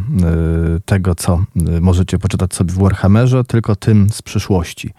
y, 0.77 0.81
tego, 0.81 1.15
co 1.15 1.43
możecie 1.81 2.19
poczytać 2.19 2.53
sobie 2.53 2.73
w 2.73 2.77
Warhammerze, 2.77 3.43
tylko 3.43 3.75
tym 3.75 4.09
z 4.09 4.21
przyszłości 4.21 4.93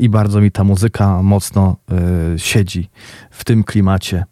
i 0.00 0.08
bardzo 0.08 0.40
mi 0.40 0.50
ta 0.50 0.64
muzyka 0.64 1.22
mocno 1.22 1.76
e, 1.90 2.38
siedzi 2.38 2.90
w 3.30 3.44
tym 3.44 3.64
klimacie. 3.64 4.24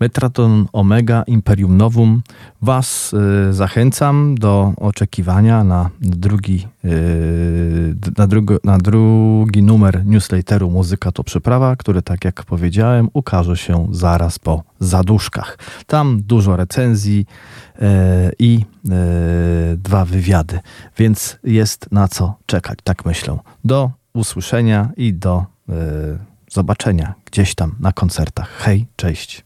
Metraton 0.00 0.66
Omega 0.72 1.22
Imperium 1.26 1.76
Novum. 1.76 2.22
Was 2.62 3.14
e, 3.14 3.52
zachęcam 3.52 4.34
do 4.34 4.72
oczekiwania 4.76 5.64
na 5.64 5.90
drugi, 6.00 6.68
e, 6.84 6.88
na, 8.18 8.26
drugi, 8.26 8.54
na 8.64 8.78
drugi 8.78 9.62
numer 9.62 10.06
newsletteru 10.06 10.70
Muzyka 10.70 11.12
to 11.12 11.24
Przyprawa, 11.24 11.76
który, 11.76 12.02
tak 12.02 12.24
jak 12.24 12.44
powiedziałem, 12.44 13.08
ukaże 13.12 13.56
się 13.56 13.88
zaraz 13.90 14.38
po 14.38 14.62
zaduszkach. 14.80 15.58
Tam 15.86 16.22
dużo 16.22 16.56
recenzji 16.56 17.26
i 18.38 18.64
dwa 19.76 20.04
wywiady, 20.04 20.60
więc 20.98 21.38
jest 21.44 21.92
na 21.92 22.08
co 22.08 22.34
czekać, 22.46 22.78
tak 22.84 23.04
myślę. 23.04 23.38
Do 23.64 23.90
usłyszenia 24.14 24.90
i 24.96 25.14
do 25.14 25.46
y, 25.68 25.72
zobaczenia 26.50 27.14
gdzieś 27.24 27.54
tam 27.54 27.76
na 27.80 27.92
koncertach. 27.92 28.48
Hej, 28.58 28.86
cześć. 28.96 29.44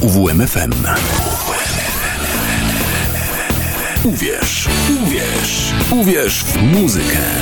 UWMFM. 0.00 0.72
Uwierz, 4.04 4.68
uwierz, 5.02 5.72
uwierz 5.90 6.44
w 6.44 6.62
muzykę. 6.62 7.37